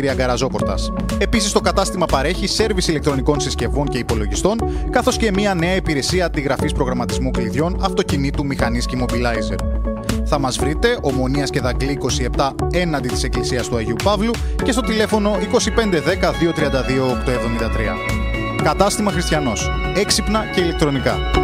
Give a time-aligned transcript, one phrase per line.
[0.00, 0.74] κτίρια γκαραζόπορτα.
[1.18, 4.58] Επίσης, το κατάστημα παρέχει σερβις ηλεκτρονικών συσκευών και υπολογιστών,
[4.90, 9.56] καθώς και μια νέα υπηρεσία αντιγραφής προγραμματισμού κλειδιών αυτοκινήτου μηχανής και immobilizer.
[10.24, 11.98] Θα μας βρείτε Ομονίας και Δαγκλή
[12.36, 14.30] 27 έναντι της Εκκλησίας του Αγίου Παύλου
[14.64, 18.62] και στο τηλέφωνο 2510 232 873.
[18.62, 19.70] Κατάστημα Χριστιανός.
[19.96, 21.39] Έξυπνα και ηλεκτρονικά.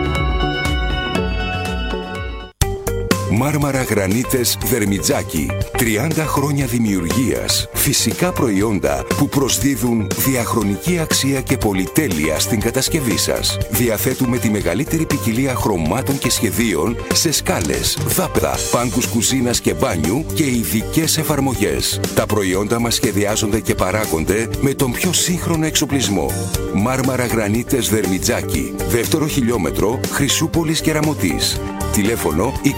[3.30, 5.50] Μάρμαρα Γρανίτες Δερμιτζάκη.
[5.78, 7.68] 30 χρόνια δημιουργίας.
[7.72, 13.58] Φυσικά προϊόντα που προσδίδουν διαχρονική αξία και πολυτέλεια στην κατασκευή σας.
[13.70, 20.44] Διαθέτουμε τη μεγαλύτερη ποικιλία χρωμάτων και σχεδίων σε σκάλες, δάπεδα, πάγκους κουζίνας και μπάνιου και
[20.44, 22.00] ειδικές εφαρμογές.
[22.14, 26.30] Τα προϊόντα μας σχεδιάζονται και παράγονται με τον πιο σύγχρονο εξοπλισμό.
[26.74, 28.74] Μάρμαρα Γρανίτες Δερμιτζάκη.
[28.88, 31.60] Δεύτερο χιλιόμετρο Χρυσούπολης Κεραμωτής.
[31.92, 32.70] Τηλέφωνο 25910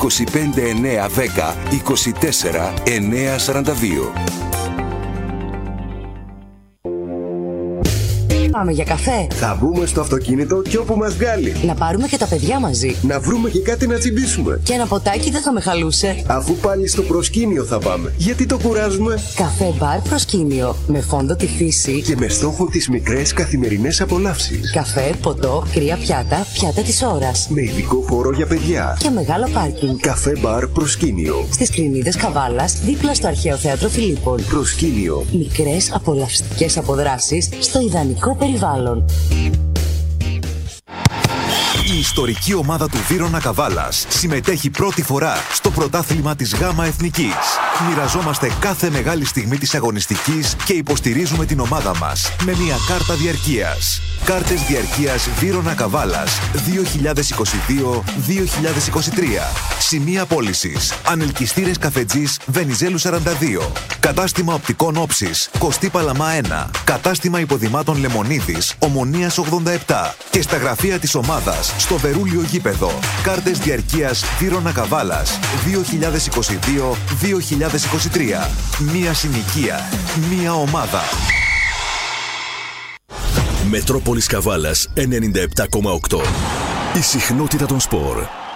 [1.72, 4.67] 24 942.
[8.58, 9.26] Πάμε για καφέ.
[9.30, 11.55] Θα μπούμε στο αυτοκίνητο και όπου μας βγάλει.
[11.66, 12.96] Να πάρουμε και τα παιδιά μαζί.
[13.02, 14.60] Να βρούμε και κάτι να τσιμπήσουμε.
[14.62, 16.22] Και ένα ποτάκι δεν θα με χαλούσε.
[16.27, 18.12] Αφού πάλι στο προσκήνιο θα πάμε.
[18.16, 20.77] Γιατί το κουράζουμε; Καφέ μπαρ προσκήνιο.
[20.86, 22.02] Με φόντο τη φύση.
[22.02, 24.72] Και με στόχο τις μικρές καθημερινές απολαύσεις.
[24.72, 27.48] Καφέ, ποτό, κρύα πιάτα, πιάτα της ώρας.
[27.50, 28.96] Με ειδικό χώρο για παιδιά.
[29.00, 29.98] Και μεγάλο πάρκινγκ.
[30.00, 31.46] Καφέ μπαρ προσκήνιο.
[31.50, 34.44] Στις κρινίδε Καβάλας, δίπλα στο αρχαίο θέατρο Φιλίππων.
[34.48, 35.24] Προσκήνιο.
[35.33, 39.05] Μικρές απολαυστικές αποδράσεις στο ιδανικό περιβάλλον.
[41.94, 47.34] Η ιστορική ομάδα του Βύρονα Καβάλας συμμετέχει πρώτη φορά στο πρωτάθλημα της ΓΑΜΑ Εθνικής.
[47.89, 54.00] Μοιραζόμαστε κάθε μεγάλη στιγμή της αγωνιστικής και υποστηρίζουμε την ομάδα μας με μια κάρτα διαρκείας.
[54.25, 59.52] Κάρτες διαρκείας Βύρονα Καβάλας 2022-2023.
[59.78, 60.92] Σημεία πώλησης.
[61.06, 63.73] Ανελκυστήρες καφετζής Βενιζέλου 42.
[64.00, 66.70] Κατάστημα οπτικών όψης Κωστή Παλαμά 1.
[66.84, 70.14] Κατάστημα υποδημάτων Λεμονίδης Ομονίας 87.
[70.30, 72.90] Και στα γραφεία της ομάδας στο Βερούλιο Γήπεδο.
[73.22, 75.27] Κάρτες διαρκείας Βύρονα Καβάλα 2022-2023.
[78.92, 79.80] Μία συνοικία.
[80.30, 81.00] Μία ομάδα.
[83.70, 86.22] Μετρόπολης Καβάλας 97,8.
[86.96, 88.48] Η συχνότητα των σπορ.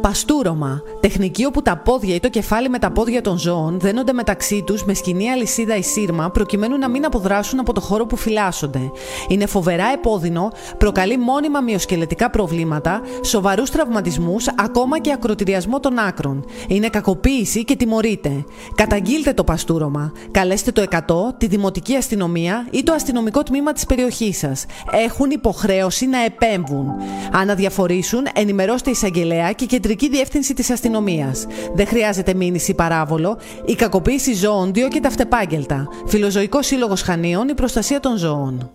[0.00, 0.82] Παστούρωμα.
[1.00, 4.84] Τεχνική όπου τα πόδια ή το κεφάλι με τα πόδια των ζώων δένονται μεταξύ τους
[4.84, 8.90] με σκηνή αλυσίδα ή σύρμα προκειμένου να μην αποδράσουν από το χώρο που φυλάσσονται.
[9.28, 16.44] Είναι φοβερά επώδυνο, προκαλεί μόνιμα μειοσκελετικά προβλήματα, σοβαρούς τραυματισμούς, ακόμα και ακροτηριασμό των άκρων.
[16.68, 18.44] Είναι κακοποίηση και τιμωρείται.
[18.74, 20.12] Καταγγείλτε το παστούρωμα.
[20.30, 20.98] Καλέστε το 100,
[21.38, 24.64] τη Δημοτική Αστυνομία ή το αστυνομικό τμήμα της περιοχής σας.
[25.04, 26.86] Έχουν υποχρέωση να επέμβουν.
[27.32, 31.46] Αν αδιαφορήσουν, ενημερώστε εισαγγελέα και κεντρική Κεντρική Διεύθυνση της Αστυνομίας.
[31.74, 33.38] Δεν χρειάζεται μήνυση παράβολο.
[33.64, 35.88] Η κακοποίηση ζώων και τα φτεπάγγελτα.
[36.06, 38.70] Φιλοζωικός Σύλλογος Χανίων, η προστασία των ζώων.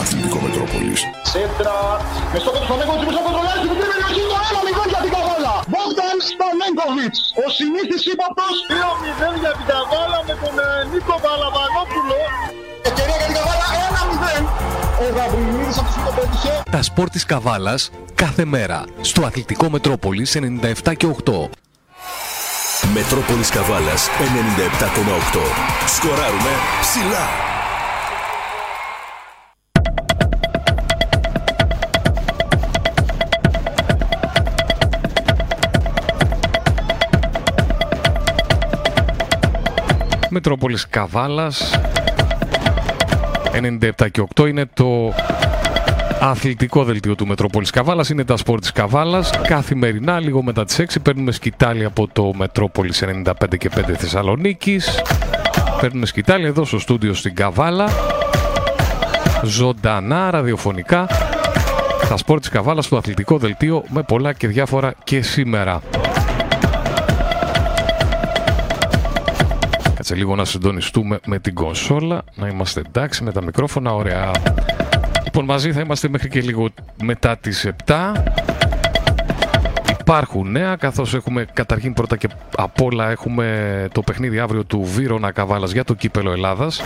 [0.00, 1.02] Αθλητικό Μετρόπολης.
[1.22, 2.00] Σέντρα,
[2.32, 4.07] με στόχο του Φανέκοβιτς που θα κοντρολάρει
[6.36, 8.54] Μπόγταν Σταμέγκοβιτς, ο συνήθις ύπαπτος.
[8.70, 12.18] 2-0 για την Καβάλα με τον ε, Νίκο Βαλαβανόπουλο.
[12.88, 13.66] Ευκαιρία για την Καβάλα,
[14.40, 14.42] 1-0.
[15.04, 16.54] Ο Γαβριλίδης αυτός που το πέτυχε.
[16.70, 17.90] Τα σπορ της Καβάλας
[18.22, 21.50] κάθε μέρα στο Αθλητικό Μετρόπολης 97 και 8.
[22.94, 25.42] Μετρόπολης Καβάλας 97,8.
[25.96, 27.47] Σκοράρουμε ψηλά.
[40.30, 41.80] Μετρόπολης Καβάλας.
[43.52, 45.14] 97 και 8 είναι το
[46.20, 48.08] αθλητικό δελτίο του Μετρόπολης Καβάλας.
[48.08, 49.30] Είναι τα σπορ της Καβάλας.
[49.48, 55.02] Καθημερινά λίγο μετά τις 6 παίρνουμε σκητάλη από το Μετρόπολης 95 και 5 Θεσσαλονίκης.
[55.80, 57.88] Παίρνουμε σκητάλη εδώ στο στούντιο στην Καβάλα.
[59.42, 61.06] Ζωντανά ραδιοφωνικά.
[62.08, 65.80] Τα σπορ της Καβάλας στο αθλητικό δελτίο με πολλά και διάφορα και σήμερα
[70.08, 74.30] Κάτσε λίγο να συντονιστούμε με την κονσόλα, να είμαστε εντάξει με τα μικρόφωνα, ωραία.
[75.24, 76.68] Λοιπόν, μαζί θα είμαστε μέχρι και λίγο
[77.02, 77.94] μετά τις 7.
[80.00, 85.32] Υπάρχουν νέα, καθώς έχουμε καταρχήν πρώτα και απ' όλα έχουμε το παιχνίδι αύριο του Βύρονα
[85.32, 86.82] Καβάλας για το Κύπελο Ελλάδας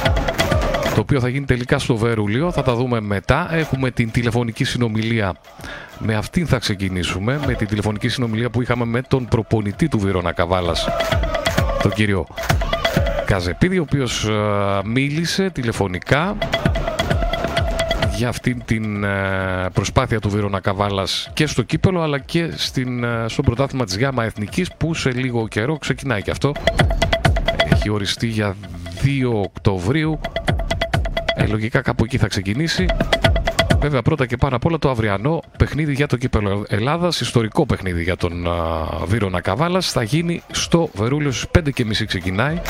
[0.94, 3.54] το οποίο θα γίνει τελικά στο Βερούλιο, θα τα δούμε μετά.
[3.54, 5.34] Έχουμε την τηλεφωνική συνομιλία,
[5.98, 10.32] με αυτήν θα ξεκινήσουμε, με την τηλεφωνική συνομιλία που είχαμε με τον προπονητή του Βύρονα
[10.32, 10.88] Καβάλας,
[11.82, 12.26] τον κύριο
[13.26, 14.32] Καζεπίδη, ο οποίος ε,
[14.84, 16.36] μίλησε τηλεφωνικά
[18.22, 23.24] για αυτήν την ε, προσπάθεια του Βίρονα Καβάλας και στο κύπελο αλλά και στην, ε,
[23.28, 26.52] στο πρωτάθλημα της ΓΑΜΑ Εθνικής που σε λίγο καιρό ξεκινάει και αυτό.
[27.72, 28.56] Έχει οριστεί για
[29.02, 30.20] 2 Οκτωβρίου.
[31.34, 32.86] Ε, λογικά κάπου εκεί θα ξεκινήσει.
[33.78, 38.02] Βέβαια πρώτα και πάνω απ' όλα το αυριανό παιχνίδι για το κύπελο Ελλάδας, ιστορικό παιχνίδι
[38.02, 38.46] για τον
[39.06, 42.60] Βίρονα Καβάλας, θα γίνει στο Βερούλιος στις 5.30 ξεκινάει.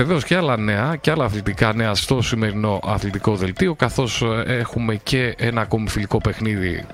[0.00, 4.94] Βεβαίως και άλλα νέα και άλλα αθλητικά νέα στο σημερινό αθλητικό δελτίο καθώς ε, έχουμε
[4.94, 6.84] και ένα ακόμη φιλικό παιχνίδι.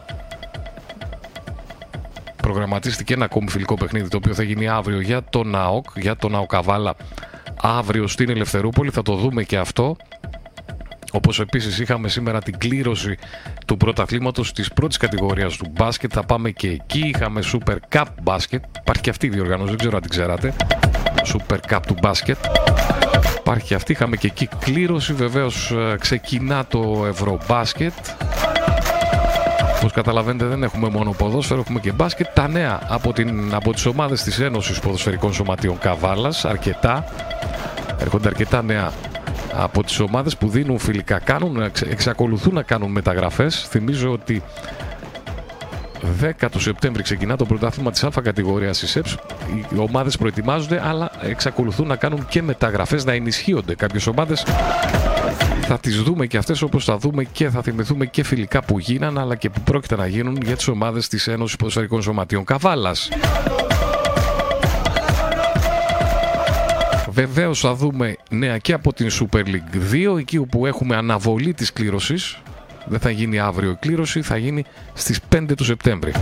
[2.37, 6.31] Προγραμματίστηκε ένα ακόμη φιλικό παιχνίδι το οποίο θα γίνει αύριο για τον ΝΑΟΚ, για τον
[6.33, 6.95] ΝΑΟΚ Καβάλα.
[7.63, 9.97] Αύριο στην Ελευθερούπολη, θα το δούμε και αυτό.
[11.13, 13.19] Όπως επίσης είχαμε σήμερα την κλήρωση
[13.67, 18.65] του πρωταθλήματος της πρώτης κατηγορίας του μπάσκετ, θα πάμε και εκεί, είχαμε Super Cup μπάσκετ,
[18.81, 20.55] υπάρχει και αυτή η διοργάνωση, δεν ξέρω αν την ξέρατε,
[21.25, 22.37] Super Cup του μπάσκετ.
[23.39, 27.93] Υπάρχει αυτή, είχαμε και εκεί κλήρωση, βεβαίως ε, ξεκινά το Ευρωμπάσκετ.
[29.77, 32.27] Όπως καταλαβαίνετε δεν έχουμε μόνο ποδόσφαιρο, έχουμε και μπάσκετ.
[32.35, 37.05] Τα νέα από, την, από τις ομάδες της Ένωσης Ποδοσφαιρικών Σωματείων Καβάλας, αρκετά.
[37.99, 38.93] Έρχονται αρκετά νέα
[39.57, 43.67] από τις ομάδες που δίνουν φιλικά, κάνουν, εξακολουθούν να κάνουν μεταγραφές.
[43.69, 44.43] Θυμίζω ότι
[46.41, 49.17] 10 του Σεπτέμβρη ξεκινά το πρωτάθλημα της Α κατηγορίας της ΕΠΣ.
[49.75, 54.47] Οι ομάδες προετοιμάζονται αλλά εξακολουθούν να κάνουν και μεταγραφές, να ενισχύονται κάποιες ομάδες.
[55.61, 59.19] Θα τις δούμε και αυτές όπως θα δούμε και θα θυμηθούμε και φιλικά που γίναν
[59.19, 63.09] αλλά και που πρόκειται να γίνουν για τις ομάδες της Ένωσης Ποδοσφαιρικών Σωματείων Καβάλας.
[67.11, 71.73] Βεβαίως θα δούμε νέα και από την Super League 2, εκεί όπου έχουμε αναβολή της
[71.73, 72.39] κλήρωσης
[72.87, 76.13] δεν θα γίνει αύριο η κλήρωση, θα γίνει στις 5 του Σεπτέμβρη.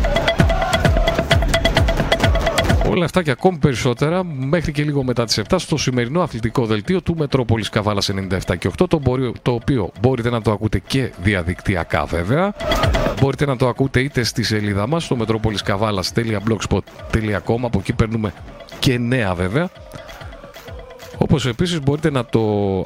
[2.89, 7.03] Όλα αυτά και ακόμη περισσότερα μέχρι και λίγο μετά τις 7 στο σημερινό αθλητικό δελτίο
[7.03, 8.15] του Μετρόπολης Καβάλας 97
[8.59, 9.01] και 8 το,
[9.43, 12.55] το οποίο μπορείτε να το ακούτε και διαδικτυακά βέβαια.
[13.21, 18.33] Μπορείτε να το ακούτε είτε στη σελίδα μας στο metropoliskavalas.blogspot.com από εκεί παίρνουμε
[18.79, 19.71] και νέα βέβαια
[21.19, 22.41] όπως επίσης μπορείτε να το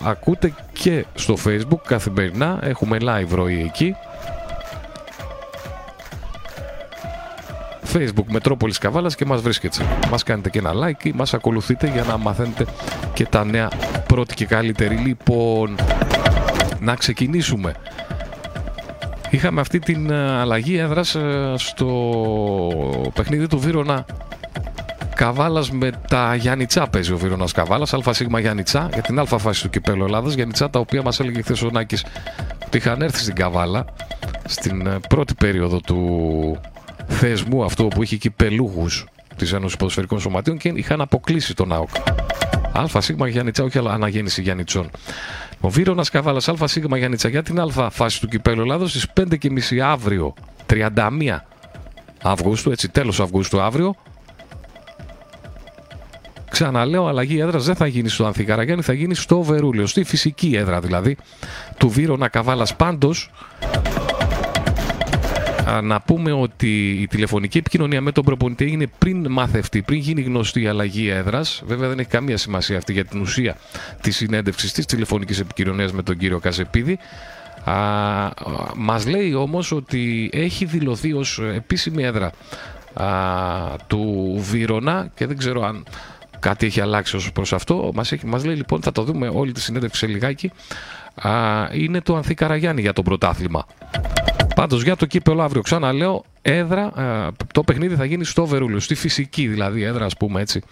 [0.04, 3.94] ακούτε και στο facebook καθημερινά, έχουμε live ροή εκεί.
[7.92, 9.84] Facebook Μετρόπολης Καβάλας και μας βρίσκεται.
[10.10, 12.66] Μας κάνετε και ένα like ή μας ακολουθείτε για να μαθαίνετε
[13.14, 13.68] και τα νέα
[14.06, 14.96] πρώτη και καλύτερη.
[14.96, 15.76] Λοιπόν,
[16.80, 17.74] να ξεκινήσουμε.
[19.30, 24.04] Είχαμε αυτή την ε, αλλαγή έδρας ε, στο παιχνίδι του Βίρονα
[25.18, 27.94] Καβάλας με τα Γιάννητσά παίζει ο Βίρονας Καβάλας.
[27.94, 30.34] ΑΣ Γιάννητσά για την Α φάση του κυπέλου Ελλάδας.
[30.34, 32.04] Γιάννητσά τα οποία μας έλεγε χθες ο Νάκης
[32.66, 33.84] ότι είχαν έρθει στην Καβάλα
[34.44, 36.60] στην ε, πρώτη περίοδο του
[37.06, 38.86] θεσμού αυτού που είχε κυπελούχου
[39.36, 41.90] της Ένωσης Ποδοσφαιρικών Σωματείων και είχαν αποκλείσει τον ΑΟΚ.
[42.72, 44.90] ΑΣ Γιάννητσά, όχι αλλά αναγέννηση Γιάννητσών.
[45.60, 50.34] Ο Βίρονας Καβάλας ΑΣ Γιάννητσά για την Α φάση του κυπέλου Ελλάδο στις 5.30 αύριο,
[50.66, 50.86] 31
[52.22, 53.94] Αυγούστου, έτσι τέλος Αυγούστου αύριο,
[56.50, 60.80] Ξαναλέω, αλλαγή έδρας δεν θα γίνει στο Ανθικαραγιάννη, θα γίνει στο Βερούλιο, στη φυσική έδρα
[60.80, 61.16] δηλαδή
[61.78, 62.76] του Βίρονα Καβάλας.
[62.76, 63.30] Πάντως,
[65.82, 70.62] να πούμε ότι η τηλεφωνική επικοινωνία με τον προπονητή έγινε πριν μάθευτη, πριν γίνει γνωστή
[70.62, 71.62] η αλλαγή έδρας.
[71.66, 73.56] Βέβαια, δεν έχει καμία σημασία αυτή για την ουσία
[74.00, 76.98] της συνέντευξης της τηλεφωνικής επικοινωνίας με τον κύριο Καζεπίδη.
[77.64, 77.74] Α,
[78.76, 82.32] μας λέει όμως ότι έχει δηλωθεί ως επίσημη έδρα
[82.94, 83.06] α,
[83.86, 85.84] του Βίρονα και δεν ξέρω αν
[86.40, 87.90] κάτι έχει αλλάξει όσο προς αυτό.
[87.94, 90.50] Μας, έχει, μας λέει λοιπόν, θα το δούμε όλη τη συνέντευξη σε λιγάκι,
[91.14, 91.30] α,
[91.72, 93.66] είναι το Ανθή Καραγιάννη για το πρωτάθλημα.
[94.54, 98.94] Πάντως για το κύπελο αύριο ξαναλέω, έδρα, α, το παιχνίδι θα γίνει στο Βερούλιο, στη
[98.94, 100.62] φυσική δηλαδή έδρα ας πούμε έτσι,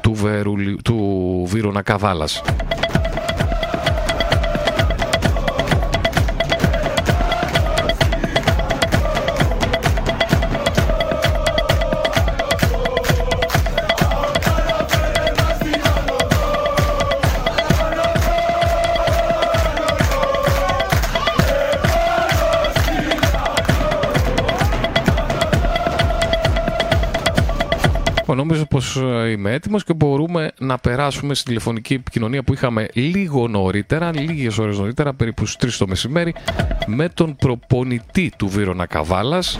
[0.00, 1.82] του, Βερούλιο, του Βίρονα
[28.26, 28.46] Καβάλας.
[28.46, 33.48] νομίζω πως ε, είμαι έτοιμος και μπορούμε να περάσουμε στη τηλεφωνική επικοινωνία που είχαμε λίγο
[33.48, 36.34] νωρίτερα, λίγες ώρες νωρίτερα, περίπου στις 3 το μεσημέρι,
[36.86, 39.56] με τον προπονητή του Βίρονα Καβάλας,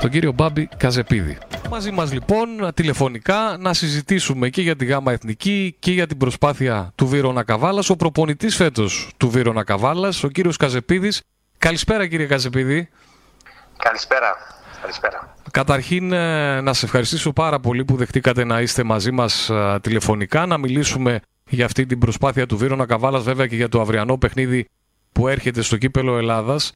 [0.00, 1.38] τον κύριο Μπάμπη Καζεπίδη.
[1.70, 6.92] Μαζί μας λοιπόν τηλεφωνικά να συζητήσουμε και για τη ΓΑΜΑ Εθνική και για την προσπάθεια
[6.94, 11.22] του Βίρονα Καβάλας, ο προπονητής φέτος του Βίρονα Καβάλας, ο κύριος Καζεπίδης.
[11.58, 12.88] Καλησπέρα κύριε Καζεπίδη.
[13.76, 14.36] Καλησπέρα.
[14.80, 15.35] Καλησπέρα.
[15.56, 20.46] Καταρχήν ε, να σε ευχαριστήσω πάρα πολύ που δεχτήκατε να είστε μαζί μας ε, τηλεφωνικά,
[20.46, 24.68] να μιλήσουμε για αυτή την προσπάθεια του Βίρονα Καβάλας βέβαια και για το αυριανό παιχνίδι
[25.12, 26.72] που έρχεται στο κύπελο Ελλάδας.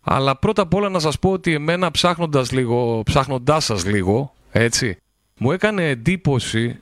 [0.00, 4.96] Αλλά πρώτα απ' όλα να σας πω ότι εμένα ψάχνοντας, λίγο, ψάχνοντάς σας λίγο, έτσι,
[5.38, 6.80] μου έκανε εντύπωση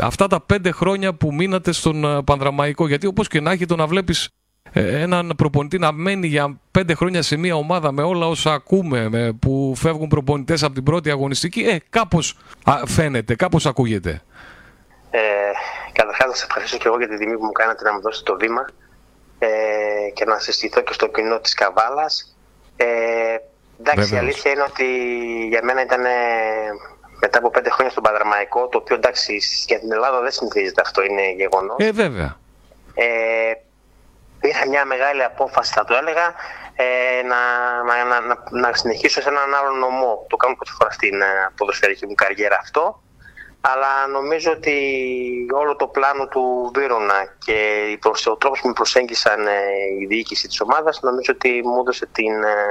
[0.00, 2.88] αυτά τα πέντε χρόνια που μείνατε στον ε, Πανδραμαϊκό.
[2.88, 4.30] Γιατί όπως και να έχει το να βλέπεις ε,
[4.72, 9.32] έναν προπονητή να μένει για πέντε χρόνια σε μια ομάδα με όλα όσα ακούμε, με,
[9.32, 12.38] που φεύγουν προπονητές από την πρώτη αγωνιστική, ε, κάπως
[12.86, 14.22] φαίνεται, κάπως ακούγεται.
[15.10, 15.20] Ε,
[15.92, 18.32] Καταρχάς, να σα ευχαριστήσω και εγώ για τη τιμή που μου κάνατε να μου δώσετε
[18.32, 18.64] το βήμα
[19.38, 19.48] ε,
[20.14, 22.36] και να συστηθώ και στο κοινό της Καβάλας.
[22.76, 22.86] Ε,
[23.80, 24.84] εντάξει, η αλήθεια είναι ότι
[25.48, 26.00] για μένα ήταν
[27.20, 31.02] μετά από πέντε χρόνια στον Παδραμαϊκό, το οποίο εντάξει για την Ελλάδα δεν συνηθίζεται αυτό,
[31.02, 31.76] είναι γεγονός.
[31.78, 32.36] Ε, βέβαια.
[32.94, 33.52] Ε,
[34.40, 36.34] πήρα μια μεγάλη απόφαση, θα το έλεγα,
[36.74, 37.40] ε, να,
[38.04, 40.26] να, να, να, συνεχίσω σε έναν άλλο νομό.
[40.28, 43.02] Το κάνω πρώτη φορά στην ε, ποδοσφαιρική μου καριέρα αυτό.
[43.60, 44.76] Αλλά νομίζω ότι
[45.54, 47.98] όλο το πλάνο του Βίρονα και
[48.30, 49.52] ο τρόπος που με προσέγγισαν ε,
[50.00, 52.42] η διοίκηση της ομάδας νομίζω ότι μου έδωσε την...
[52.42, 52.64] Ε,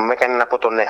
[0.00, 0.84] μου έκανε να πω το ναι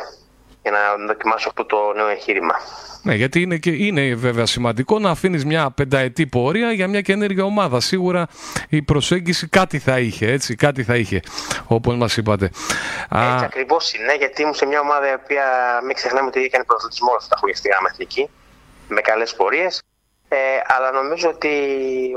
[0.66, 2.54] για να δοκιμάσω αυτό το νέο εγχείρημα.
[3.02, 7.44] Ναι, γιατί είναι, και, είναι βέβαια σημαντικό να αφήνεις μια πενταετή πορεία για μια καινούργια
[7.44, 7.80] ομάδα.
[7.80, 8.26] Σίγουρα
[8.68, 11.20] η προσέγγιση κάτι θα είχε, έτσι, κάτι θα είχε,
[11.66, 12.44] όπως μας είπατε.
[13.10, 15.44] Έτσι ακριβώς είναι, γιατί ήμουν σε μια ομάδα η οποία
[15.86, 18.30] μην ξεχνάμε ότι έκανε προσδοτισμό όλα αυτά τα χρόνια στη γάμα εθνική,
[18.88, 19.82] με καλές πορείες.
[20.28, 20.36] Ε,
[20.76, 21.54] αλλά νομίζω ότι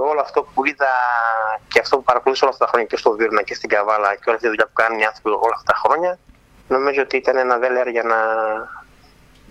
[0.09, 0.91] όλο αυτό που είδα
[1.67, 4.25] και αυτό που παρακολούθησα όλα αυτά τα χρόνια και στο Βίρνα και στην Καβάλα και
[4.25, 6.19] όλη αυτή τη δουλειά που κάνουν οι άνθρωποι όλα αυτά τα χρόνια
[6.69, 8.15] νομίζω ότι ήταν ένα δέλεαρ για να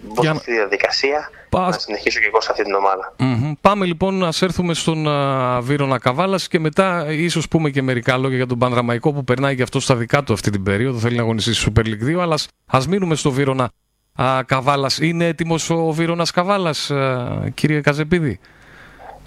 [0.00, 0.34] μπω για...
[0.34, 3.14] στη διαδικασία να συνεχίσω και εγώ σε αυτή την ομάδα.
[3.60, 8.36] Πάμε λοιπόν να έρθουμε στον uh, Βίρονα Καβάλας και μετά ίσως πούμε και μερικά λόγια
[8.36, 11.22] για τον Πανδραμαϊκό που περνάει και αυτό στα δικά του αυτή την περίοδο, θέλει να
[11.22, 13.70] αγωνιστεί Super League 2, αλλά ας μείνουμε στο Βίρονα
[14.16, 14.98] uh, Καβάλας.
[14.98, 18.40] Είναι έτοιμος ο Βίρονας Καβάλας, uh, κύριε Καζεπίδη;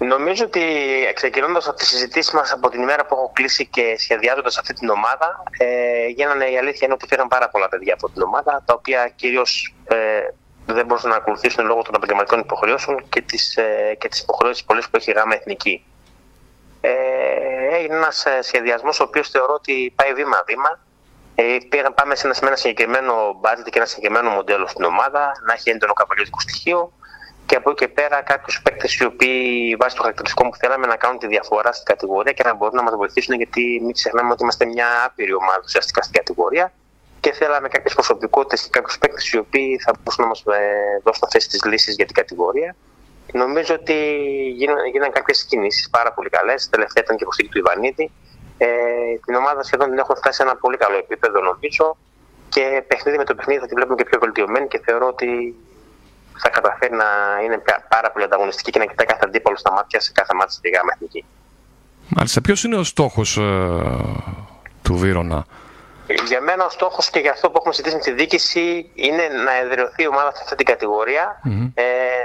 [0.04, 0.62] Νομίζω ότι
[1.14, 4.88] ξεκινώντας από τις συζητήσεις μας από την ημέρα που έχω κλείσει και σχεδιάζοντας αυτή την
[4.88, 8.74] ομάδα, ε, γίνανε η αλήθεια είναι ότι φέραν πάρα πολλά παιδιά από την ομάδα, τα
[8.74, 9.96] οποία κυρίως ε,
[10.66, 14.88] δεν μπορούσαν να ακολουθήσουν λόγω των επαγγελματικών υποχρεώσεων και τι ε, και τις υποχρεώσει πολλές
[14.88, 15.84] που έχει η ΓΑΜΑ Εθνική.
[16.80, 16.90] Ε,
[17.72, 20.80] έγινε ένας ε, σχεδιασμός ο οποίος θεωρώ ότι πάει βήμα-βήμα.
[21.34, 25.32] Ε, πήγαν, πάμε σε ένα, σε ένα συγκεκριμένο budget και ένα συγκεκριμένο μοντέλο στην ομάδα,
[25.46, 26.92] να έχει έντονο καπαλιωτικό στοιχείο,
[27.46, 30.96] και από εκεί και πέρα κάποιους παίκτες οι οποίοι βάσει των χαρακτηριστικών που θέλαμε να
[30.96, 34.42] κάνουν τη διαφορά στην κατηγορία και να μπορούν να μας βοηθήσουν γιατί μην ξεχνάμε ότι
[34.42, 36.72] είμαστε μια άπειρη ομάδα ουσιαστικά στην κατηγορία
[37.20, 41.22] και θέλαμε κάποιες προσωπικότητες και κάποιους παίκτες οι οποίοι θα μπορούσαν να μας ε, δώσουν
[41.24, 42.76] αυτέ τι λύσει για την κατηγορία.
[43.32, 43.96] Νομίζω ότι
[44.56, 46.68] γίνανε, γίνανε κάποιες κινήσεις πάρα πολύ καλές.
[46.68, 48.10] Τελευταία ήταν και η προσθήκη του Ιβανίδη.
[48.58, 48.66] Ε,
[49.24, 51.96] την ομάδα σχεδόν την έχουμε φτάσει σε ένα πολύ καλό επίπεδο νομίζω
[52.48, 55.54] και παιχνίδι με το παιχνίδι θα τη βλέπουμε και πιο βελτιωμένη και θεωρώ ότι
[56.38, 57.06] θα καταφέρει να
[57.44, 60.68] είναι πάρα πολύ ανταγωνιστική και να κοιτάει κάθε αντίπαλο στα μάτια σε κάθε μάτι στη
[60.68, 61.24] γάμα εθνική.
[62.08, 62.40] Μάλιστα.
[62.40, 63.42] Ποιος είναι ο στόχος ε,
[64.82, 65.46] του Βίρονα,
[66.26, 69.52] για μένα ο στόχος και για αυτό που έχουμε συζητήσει με τη διοίκηση είναι να
[69.62, 71.40] εδραιωθεί η ομάδα σε αυτή την κατηγορία.
[71.44, 71.70] Mm-hmm.
[71.74, 71.84] Ε,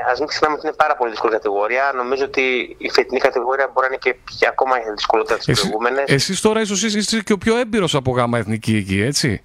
[0.09, 1.91] Α μην ξεχνάμε ότι είναι πάρα πολύ δύσκολη κατηγορία.
[1.95, 6.03] Νομίζω ότι η φετινή κατηγορία μπορεί να είναι και πια ακόμα δυσκολότερη από τις προηγούμενες.
[6.07, 9.43] Εσείς τώρα ίσως είστε και ο πιο έμπειρος από γάμα εθνική εκεί, έτσι;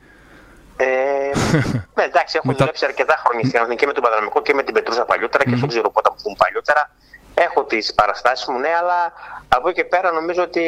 [0.76, 0.86] Ε,
[1.96, 2.58] ναι, εντάξει, έχω Μετα...
[2.58, 5.68] δουλέψει αρκετά χρόνια στην και με τον Παδραμικό και με την Πετρούσα παλιότερα και δεν
[5.68, 6.90] ξέρω πότε που ήμουν παλιότερα.
[7.34, 9.12] Έχω τις παραστάσεις μου, ναι, αλλά
[9.48, 10.64] από εκεί και πέρα νομίζω ότι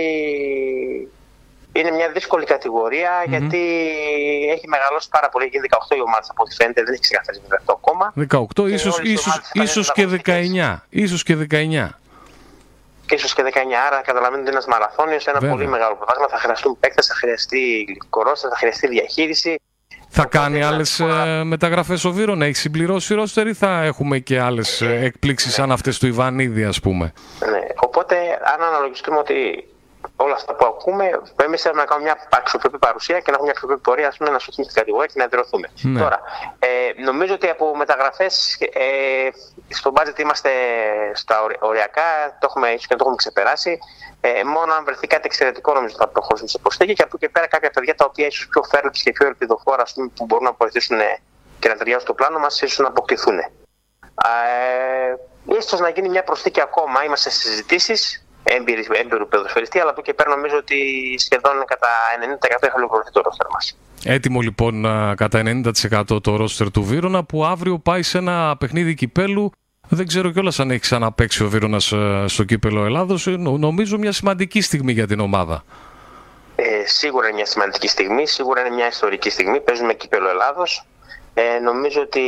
[1.73, 2.45] είναι μια δύσκολη
[3.27, 3.63] γιατί
[4.51, 5.45] έχει μεγαλώσει πάρα πολύ.
[5.45, 5.61] Έχει
[5.93, 8.13] 18 οι ομάδε από ό,τι φαίνεται, δεν έχει ξεκαθαρίσει βέβαια αυτό ακόμα.
[8.57, 10.77] 18, ίσω ίσως, ίσως και 19.
[10.89, 11.89] Ίσως και 19.
[13.11, 13.57] Ίσως και 19,
[13.87, 15.55] άρα καταλαβαίνετε ένας μαραθώνιος, ένα Βέβαια.
[15.57, 16.29] πολύ μεγάλο προβάσμα.
[16.29, 19.61] Θα χρειαστούν παίκτες, θα χρειαστεί κορώστα, θα χρειαστεί διαχείριση.
[20.17, 21.03] Θα κάνει άλλες
[21.45, 26.07] μεταγραφές ο Βίρον, έχει συμπληρώσει ρόστερ ή θα έχουμε και άλλες εκπλήξεις σαν αυτές του
[26.07, 27.13] Ιβανίδη, ας πούμε;
[27.51, 27.61] Ναι.
[27.81, 28.17] Οπότε,
[28.55, 29.35] αν αναλογιστούμε ότι
[30.17, 31.11] όλα αυτά που ακούμε,
[31.45, 34.31] εμείς θέλουμε να κάνουμε μια αξιοπρεπή παρουσία και να έχουμε μια αξιοπρεπή πορεία, ας πούμε,
[34.31, 35.69] να σωθούμε στην κατηγορία και να εδραιωθούμε.
[35.83, 36.01] Ναι.
[36.01, 36.21] Τώρα,
[36.59, 39.29] ε, νομίζω ότι από μεταγραφές ε,
[39.69, 40.51] στο budget είμαστε
[41.13, 43.79] στα οριακά, το έχουμε, ίσως και το έχουμε ξεπεράσει.
[44.21, 47.47] Ε, μόνο αν βρεθεί κάτι εξαιρετικό, νομίζω θα προχωρήσουμε σε προσθήκη και από εκεί πέρα
[47.47, 50.99] κάποια παιδιά τα οποία ίσως πιο φέρληψη και πιο ελπιδοφόρα πούμε, που μπορούν να βοηθήσουν
[51.59, 53.39] και να ταιριάζουν στο πλάνο μας, ίσως να αποκτηθούν.
[53.39, 55.15] Ε,
[55.59, 57.65] ίσως να γίνει μια προσθήκη ακόμα, είμαστε στι
[58.49, 60.77] συζητήσει έμπειρου παιδοσφαιριστή, αλλά από εκεί πέρα νομίζω ότι
[61.19, 61.89] σχεδόν κατά
[62.43, 63.77] 90% έχει ολοκληρωθεί το ρόστερ μας.
[64.05, 64.83] Έτοιμο λοιπόν
[65.17, 65.43] κατά
[66.09, 69.51] 90% το ρόστερ του Βίρονα που αύριο πάει σε ένα παιχνίδι κυπέλου.
[69.89, 71.79] Δεν ξέρω κιόλας αν έχει ξαναπέξει ο Βίρονα
[72.27, 73.27] στο κύπελο Ελλάδος.
[73.27, 75.65] Ε, νομίζω μια σημαντική στιγμή για την ομάδα.
[76.57, 79.61] Ε, σίγουρα είναι μια σημαντική στιγμή, σίγουρα είναι μια ιστορική στιγμή.
[79.61, 80.87] Παίζουμε κύπελο Ελλάδος.
[81.35, 82.21] Ε, νομίζω ότι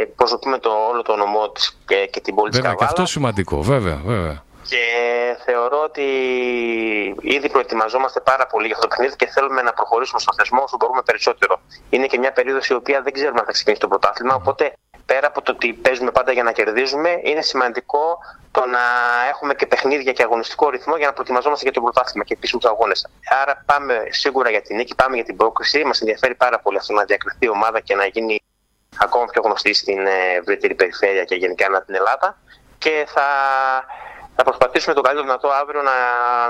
[0.00, 2.90] εκπροσωπούμε το, όλο το νομό της και, και την πόλη Βέβαια, της και Καβάλας.
[2.90, 4.44] αυτό σημαντικό, βέβαια, βέβαια.
[4.68, 4.84] Και
[5.44, 6.02] θεωρώ ότι
[7.20, 10.76] ήδη προετοιμαζόμαστε πάρα πολύ για αυτό το παιχνίδι και θέλουμε να προχωρήσουμε στο θεσμό όσο
[10.76, 11.60] μπορούμε περισσότερο.
[11.90, 14.34] Είναι και μια περίοδος η οποία δεν ξέρουμε αν θα ξεκινήσει το πρωτάθλημα.
[14.34, 14.72] Οπότε
[15.06, 18.18] πέρα από το ότι παίζουμε πάντα για να κερδίζουμε, είναι σημαντικό
[18.50, 18.80] το να
[19.28, 23.06] έχουμε και παιχνίδια και αγωνιστικό ρυθμό για να προετοιμαζόμαστε για το πρωτάθλημα και επίσημου αγώνες.
[23.42, 25.84] Άρα πάμε σίγουρα για την νίκη, πάμε για την πρόκριση.
[25.84, 28.40] Μας ενδιαφέρει πάρα πολύ αυτό να διακριθεί η ομάδα και να γίνει
[28.98, 32.38] ακόμα πιο γνωστή στην ε, ευρύτερη περιφέρεια και γενικά ανά την Ελλάδα.
[32.78, 33.26] Και θα,
[34.36, 35.90] θα προσπαθήσουμε το καλύτερο δυνατό αύριο να,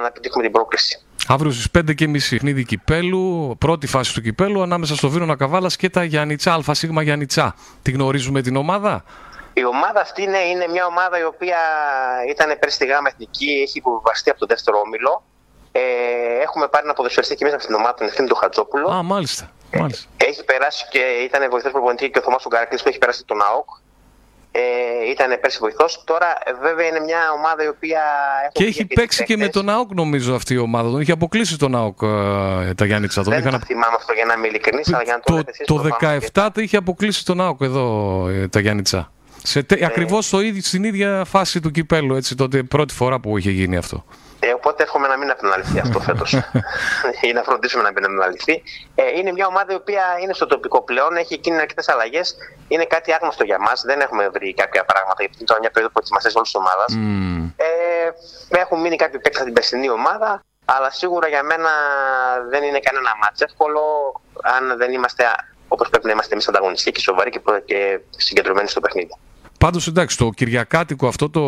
[0.00, 1.00] να επιτύχουμε την πρόκριση.
[1.28, 6.04] Αύριο στις 5.30 παιχνίδι κυπέλου, πρώτη φάση του κυπέλου ανάμεσα στο Βίρονα Καβάλας και τα
[6.04, 7.54] Γιάννητσά, ΑΣ Γιάννητσά.
[7.82, 9.04] Τη γνωρίζουμε την ομάδα;
[9.52, 11.58] Η ομάδα αυτή είναι, είναι μια ομάδα η οποία
[12.28, 15.22] ήταν πέρσι στη ΓΑΜΑ Εθνική, έχει υποβιβαστεί από τον δεύτερο όμιλο.
[15.72, 15.80] Ε,
[16.42, 18.88] έχουμε πάρει ένα ποδοσφαιριστή και μέσα από την ομάδα, τον Ευθύνη του Χατζόπουλο.
[18.88, 19.50] Α, μάλιστα.
[19.78, 20.08] μάλιστα.
[20.16, 23.68] Έχει περάσει και ήταν βοηθός προπονητή και ο Θωμάς Ουγγαρακλή που έχει περάσει τον ΑΟΚ.
[24.58, 26.02] Ε, ήταν πέρσι βοηθός.
[26.04, 28.00] Τώρα, ε, βέβαια, είναι μια ομάδα η οποία.
[28.52, 30.90] Και έχει παίξει και με τον ΑΟΚ, νομίζω, αυτή η ομάδα.
[30.90, 33.22] Τον είχε αποκλείσει τον ΑΟΚ ε, τα Γιάννητσά.
[33.22, 33.60] Τον Δεν είχαν...
[33.60, 35.74] το θυμάμαι αυτό για να είμαι ειλικρινής, αλλά για να το, το, λέτε εσείς, το
[35.74, 39.12] προφανώς 17 τα είχε αποκλείσει τον ΑΟΚ εδώ ε, τα Γιάννητσά.
[39.42, 43.38] Σε τε, Ακριβώς στο ίδιο, στην ίδια φάση του κυπέλου, έτσι, τότε πρώτη φορά που
[43.38, 44.04] είχε γίνει αυτό.
[44.40, 46.32] Ε, οπότε εύχομαι να μην επαναληφθεί αυτό φέτος.
[47.26, 48.62] ή να φροντίσουμε να μην επαναληφθεί.
[48.94, 52.36] Ε, είναι μια ομάδα η οποία είναι στο τοπικό πλέον, έχει γίνει αρκετές αλλαγές.
[52.68, 53.82] Είναι κάτι άγνωστο για μας.
[53.82, 56.90] Δεν έχουμε βρει κάποια πράγματα γιατί είναι τώρα μια περίοδο προετοιμασίας όλης της ομάδας.
[56.96, 57.52] Mm.
[57.56, 60.42] Ε, έχουν μείνει κάποιοι παίκτες από την περσινή ομάδα.
[60.64, 61.70] Αλλά σίγουρα για μένα
[62.50, 63.82] δεν είναι κανένα μάτς εύκολο
[64.42, 65.24] αν δεν είμαστε
[65.68, 69.14] όπως πρέπει να είμαστε εμείς ανταγωνιστικοί και σοβαροί και, προ- και συγκεντρωμένοι στο παιχνίδι.
[69.66, 71.42] Πάντως εντάξει, το Κυριακάτικο αυτό το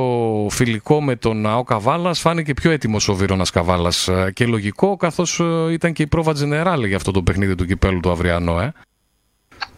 [0.50, 4.08] φιλικό με τον ΑΟ Καβάλας φάνηκε πιο έτοιμο ο Βίρονας Καβάλας.
[4.32, 8.10] Και λογικό, καθώς ήταν και η πρόβα Τζενεράλε για αυτό το παιχνίδι του κυπέλου του
[8.10, 8.72] αυριανό, ε.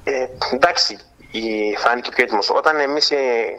[0.04, 0.98] Ε, εντάξει,
[1.30, 2.50] η, φάνηκε πιο έτοιμος.
[2.50, 3.16] Όταν, εμείς, ε,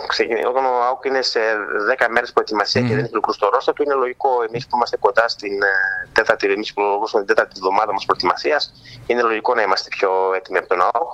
[0.08, 1.40] ξεκινή- όταν ο ΑΟΚ είναι σε
[1.88, 4.98] 10 μέρες προετοιμασία και δεν έχει ολοκληρώσει το ρόστα του, είναι λογικό εμείς που είμαστε
[4.98, 8.74] κοντά στην ε, τέταρτη, εμείς που ολοκληρώσαμε την τέταρτη εβδομάδα μας προετοιμασίας,
[9.08, 11.10] είναι λογικό να είμαστε πιο έτοιμοι από τον ΑΟΚ.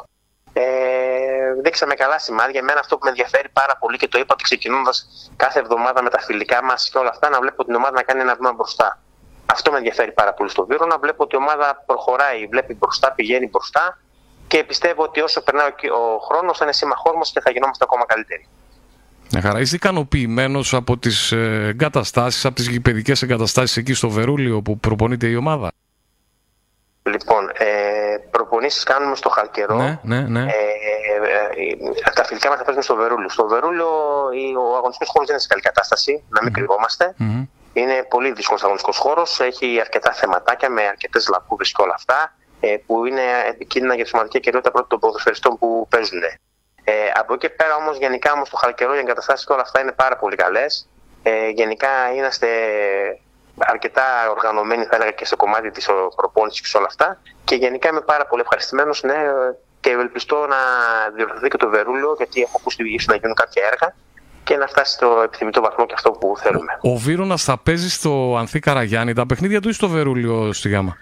[0.60, 2.60] Ε, δείξαμε καλά σημάδια.
[2.60, 4.96] Εμένα αυτό που με ενδιαφέρει πάρα πολύ και το είπα ότι ξεκινώντας
[5.36, 8.22] κάθε εβδομάδα με τα φιλικά μας και όλα αυτά, να βλέπω την ομάδα να κάνει
[8.22, 9.00] ένα βήμα μπροστά.
[9.46, 13.12] Αυτό με ενδιαφέρει πάρα πολύ στο Βύρο, να βλέπω ότι η ομάδα προχωράει, βλέπει μπροστά,
[13.12, 14.00] πηγαίνει μπροστά
[14.48, 17.84] και πιστεύω ότι όσο περνάει ο- ο χρόνος θα είναι σύμμαχό μα και θα γινόμαστε
[17.84, 18.48] ακόμα καλύτεροι.
[19.32, 19.60] Μια χαρά.
[19.60, 21.32] Είσαι ικανοποιημένος από τις
[21.72, 25.72] εγκαταστάσεις, από τις γηπαιδικές εγκαταστάσεις εκεί στο Βερούλιο που προπονείται η ομάδα;
[27.04, 28.07] Λοιπόν, ε,
[28.48, 29.76] προπονήσεις κάνουμε στο Χαλκερό.
[29.76, 30.40] Ναι, ναι, ναι.
[30.42, 33.30] Ε, ε, τα φιλικά μας θα παίζουμε στο Βερούλιο.
[33.30, 33.90] Στο Βερούλιο
[34.34, 37.14] η- ο αγωνιστικός χώρος δεν είναι σε καλή κατάσταση, να μην κρυβόμαστε.
[37.18, 37.44] Μμμ.
[37.74, 39.40] Είναι πολύ δύσκολος αγωνιστικός χώρος.
[39.40, 44.10] Έχει αρκετά θεματάκια με αρκετές λακκούβε και όλα αυτά ε, που είναι επικίνδυνα για τη
[44.10, 46.22] σωματική κυριότητα πρώτων των ποδοσφαιριστών που παίζουν.
[46.84, 49.82] Ε, από εκεί και πέρα όμως, γενικά όμως, το χαλκερό, οι εγκαταστάσεις και όλα αυτά
[49.82, 50.90] είναι πάρα πολύ καλές.
[51.24, 52.48] Ε, γενικά είμαστε
[53.58, 57.18] αρκετά οργανωμένοι, θα έλεγα, και στο κομμάτι της προπόνηση και σε όλα αυτά.
[57.44, 59.16] Και γενικά είμαι πάρα πολύ ευχαριστημένος ναι,
[59.80, 60.58] και ευελπιστώ να
[61.16, 63.96] διορθωθεί και το Βερούλιο, γιατί έχω ακούσει ίσως να γίνουν κάποια έργα
[64.44, 66.78] και να φτάσει στο επιθυμητό βαθμό και αυτό που θέλουμε.
[66.82, 70.98] Ο Βίρονας θα παίζει στο Ανθή Καραγιάννη τα παιχνίδια του ή στο Βερούλιο στη Γάμα;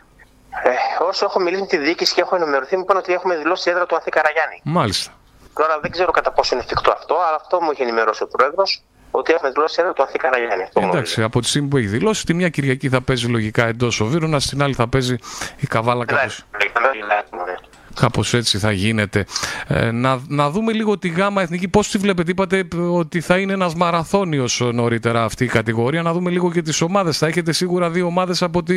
[0.63, 3.69] Ε, όσο έχω μιλήσει με τη διοίκηση και έχω ενημερωθεί, μου είπαν ότι έχουμε δηλώσει
[3.69, 4.61] έδρα του Ανθή Καραγιάννη.
[4.63, 5.11] Μάλιστα.
[5.53, 8.83] Τώρα δεν ξέρω κατά πόσο είναι εφικτό αυτό, αλλά αυτό μου είχε ενημερώσει ο πρόεδρος,
[9.17, 10.63] ότι έχουμε δηλώσει έδρα του Ανθή Καραγιάννη.
[10.63, 10.97] Αυτό γνωρίζω.
[10.97, 14.05] Εντάξει, από τη στιγμή που έχει δηλώσει, τη μια Κυριακή θα παίζει λογικά εντός ο
[14.05, 15.15] Βίρονα, την άλλη θα παίζει
[15.57, 16.45] η Καβάλα κάπως.
[16.53, 17.55] Ναι.
[17.99, 19.25] Κάπως έτσι θα γίνεται.
[19.67, 21.67] Ε, να, να δούμε λίγο τη γάμα εθνική.
[21.67, 26.01] Πώς τη βλέπετε, είπατε ε, ότι θα είναι ένας μαραθώνιος νωρίτερα αυτή η κατηγορία.
[26.01, 27.17] Να δούμε λίγο και τις ομάδες.
[27.17, 28.75] Θα έχετε σίγουρα δύο ομάδες από τη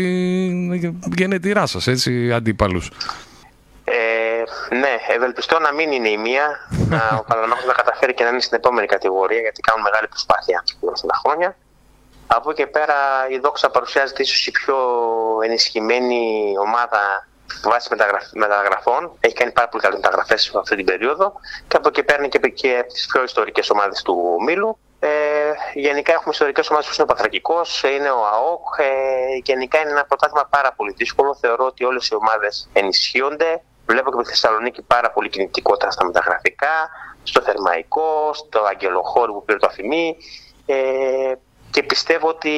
[1.16, 2.90] γενετηρά σας, έτσι, αντίπαλους.
[4.70, 6.68] Ε, ναι, ευελπιστώ να μην είναι η μία.
[6.88, 10.64] να, ο Παναθηναϊκός να καταφέρει και να είναι στην επόμενη κατηγορία, γιατί κάνουν μεγάλη προσπάθεια
[10.80, 11.56] όλα αυτά τα χρόνια.
[12.26, 12.94] Από εκεί και πέρα
[13.30, 14.76] η Δόξα παρουσιάζεται ίσως η πιο
[15.44, 17.28] ενισχυμένη ομάδα
[17.64, 19.16] βάσει μεταγραφ- μεταγραφών.
[19.20, 21.32] Έχει κάνει πάρα πολύ καλές μεταγραφές αυτή την περίοδο.
[21.68, 24.78] Και από εκεί παίρνει και, και από τις πιο ιστορικές ομάδες του Μήλου.
[25.00, 25.08] Ε,
[25.74, 28.66] γενικά έχουμε ιστορικές ομάδες που είναι ο Παθρακικός, είναι ο ΑΟΚ.
[28.78, 28.84] Ε,
[29.42, 31.34] γενικά είναι ένα πρωτάθλημα πάρα πολύ δύσκολο.
[31.34, 33.62] Θεωρώ ότι όλες οι ομάδες ενισχύονται.
[33.90, 36.90] Βλέπω και από τη Θεσσαλονίκη πάρα πολύ κινητικότητα στα μεταγραφικά,
[37.22, 40.16] στο Θερμαϊκό, στο Αγγελοχώρι που πήρε το αφημί.
[40.66, 41.32] Ε,
[41.70, 42.52] και πιστεύω ότι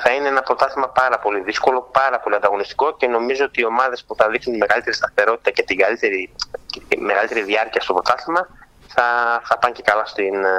[0.00, 4.04] θα είναι ένα πρωτάθλημα πάρα πολύ δύσκολο, πάρα πολύ ανταγωνιστικό και νομίζω ότι οι ομάδες
[4.04, 6.32] που θα δείξουν τη μεγαλύτερη σταθερότητα και την καλύτερη,
[6.66, 8.48] και τη μεγαλύτερη διάρκεια στο πρωτάθλημα
[8.86, 9.04] θα,
[9.44, 10.58] θα πάνε και καλά στην, ε,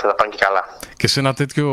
[0.00, 0.64] θα τα πάνε και καλά.
[0.96, 1.66] Και σε ένα τέτοιο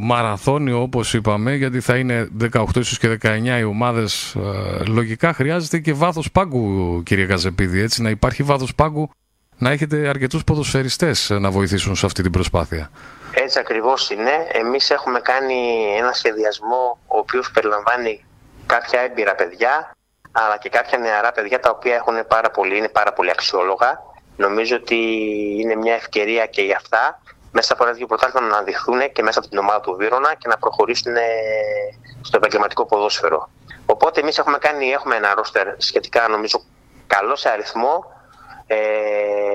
[0.00, 5.78] μαραθώνιο όπως είπαμε, γιατί θα είναι 18 ίσως και 19 οι ομάδες, ε, λογικά χρειάζεται
[5.78, 9.10] και βάθος πάγκου κύριε Καζεπίδη, έτσι, να υπάρχει βάθος πάγκου
[9.58, 12.90] να έχετε αρκετούς ποδοσφαιριστές να βοηθήσουν σε αυτή την προσπάθεια.
[13.32, 14.30] Έτσι ακριβώς είναι.
[14.52, 15.54] Εμείς έχουμε κάνει
[15.98, 18.24] ένα σχεδιασμό ο οποίος περιλαμβάνει
[18.66, 19.94] κάποια έμπειρα παιδιά
[20.32, 24.02] αλλά και κάποια νεαρά παιδιά τα οποία έχουν πάρα πολύ, είναι πάρα πολύ αξιόλογα.
[24.36, 24.96] Νομίζω ότι
[25.60, 29.38] είναι μια ευκαιρία και για αυτά μέσα από ένα δύο πρωτάθλημα να αναδειχθούν και μέσα
[29.38, 31.22] από την ομάδα του Βύρονα και να προχωρήσουν ε,
[32.22, 33.50] στο επαγγελματικό ποδόσφαιρο.
[33.86, 36.62] Οπότε εμείς έχουμε κάνει, έχουμε ένα ρόστερ σχετικά νομίζω
[37.06, 38.04] καλό σε αριθμό
[38.66, 38.76] ε,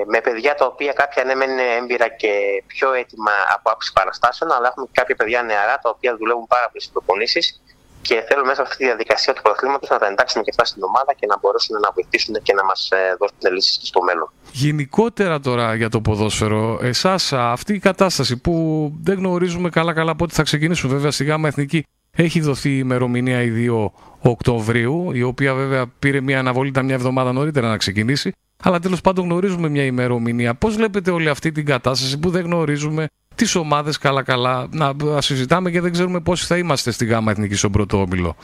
[0.06, 4.68] με παιδιά τα οποία κάποια ναι είναι έμπειρα και πιο έτοιμα από άψη παραστάσεων αλλά
[4.68, 7.62] έχουμε και κάποια παιδιά νεαρά τα οποία δουλεύουν πάρα πολύ στις προπονήσεις
[8.06, 10.82] και θέλω μέσα από αυτή τη διαδικασία του πρωταθλήματο να τα εντάξουμε και αυτά στην
[10.82, 14.28] ομάδα και να μπορέσουν να βοηθήσουν και να μας ε, δώσουν λύσεις στο μέλλον.
[14.52, 18.54] Γενικότερα τώρα για το ποδόσφαιρο, εσάς αυτή η κατάσταση που
[19.02, 23.68] δεν γνωρίζουμε καλά-καλά πότε θα ξεκινήσουν, βέβαια στη ΓΑΜΑ Εθνική έχει δοθεί η ημερομηνία η
[23.70, 23.86] 2
[24.20, 28.32] Οκτωβρίου, η οποία βέβαια πήρε μια αναβολή, ήταν μια εβδομάδα νωρίτερα να ξεκινήσει.
[28.62, 30.54] Αλλά τέλος πάντων γνωρίζουμε μια ημερομηνία.
[30.54, 35.80] Πώς βλέπετε όλη αυτή την κατάσταση που δεν γνωρίζουμε τις ομάδες καλά-καλά να συζητάμε και
[35.80, 38.36] δεν ξέρουμε πόσοι θα είμαστε στη ΓΑΜΑ Εθνική στον πρώτο όμιλο.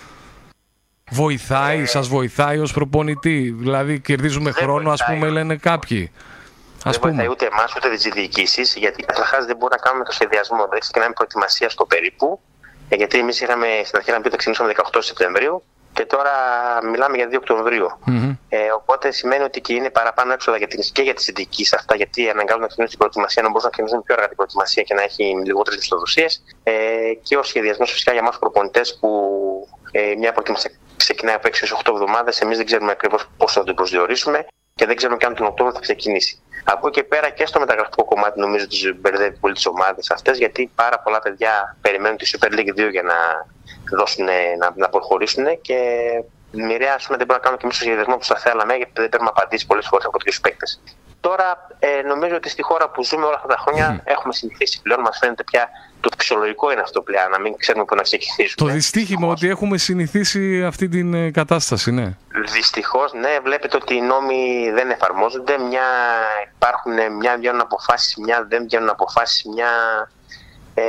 [1.11, 1.87] Βοηθάει, ε...
[1.87, 3.55] σας βοηθάει ως προπονητή.
[3.59, 6.13] Δηλαδή, κερδίζουμε δεν χρόνο, ας πούμε, λένε κάποιοι.
[6.85, 7.11] Δεν πούμε.
[7.11, 10.67] βοηθάει ούτε εμάς ούτε τις διοικήσεις, γιατί καταρχάς δεν μπορούμε να κάνουμε το σχεδιασμό.
[10.71, 12.41] Δεν ξεκινάμε προετοιμασία στο περίπου.
[12.89, 16.33] Ε, γιατί εμείς είχαμε στην αρχή να πει ότι ξεκινήσαμε 18 Σεπτεμβρίου και τώρα
[16.91, 17.87] μιλάμε για 2 Οκτωβρίου.
[18.07, 18.37] Mm-hmm.
[18.49, 21.97] Ε, οπότε σημαίνει ότι και είναι παραπάνω έξοδα για την, και για τις ειδικέ αυτά,
[21.97, 24.95] γιατί αναγκάζουν να ξεκινήσουν την προετοιμασία, να μπορούν να ξεκινήσουν πιο αργά την προετοιμασία και
[24.95, 26.27] να έχει λιγότερες μισθοδοσίε.
[26.63, 26.73] Ε,
[27.23, 29.11] και ο σχεδιασμός φυσικά για εμά προπονητές που
[29.91, 33.75] ε, μια προετοιμασία ξεκινάει από 6 8 εβδομάδες, εμείς δεν ξέρουμε ακριβώς πώς θα την
[33.75, 34.47] προσδιορίσουμε
[34.83, 36.41] και δεν ξέρουμε και αν τον Οκτώβριο θα ξεκινήσει.
[36.65, 40.71] Από εκεί πέρα και στο μεταγραφικό κομμάτι νομίζω ότι μπερδεύει πολύ τις ομάδες αυτές, γιατί
[40.75, 43.15] πάρα πολλά παιδιά περιμένουν τη Super League 2 για να,
[43.97, 44.25] δώσουν,
[44.59, 45.79] να, να προχωρήσουν και
[46.51, 49.33] μοιραία δεν μπορούμε να κάνουμε και εμείς το σχεδιασμό που θα θέλαμε, γιατί δεν παίρνουμε
[49.37, 50.81] απαντήσεις πολλές φορές από του παίκτες.
[51.21, 55.01] Τώρα ε, νομίζω ότι στη χώρα που ζούμε όλα αυτά τα χρόνια έχουμε συνηθίσει πλέον.
[55.01, 55.69] Μας φαίνεται πια
[56.03, 58.69] το φυσιολογικό είναι αυτό πλέον, να μην ξέρουμε πού να ξεκινήσουμε.
[58.69, 62.17] Το δυστύχημα ότι έχουμε συνηθίσει αυτή την ε, κατάσταση, ναι.
[62.53, 65.59] Δυστυχώς, ναι, βλέπετε ότι οι νόμοι δεν εφαρμόζονται.
[65.59, 65.87] Μια
[66.55, 69.69] υπάρχουν, μια βγαίνουν αποφάσεις, μια δεν βγαίνουν αποφάσεις, μια.
[70.75, 70.83] Ε,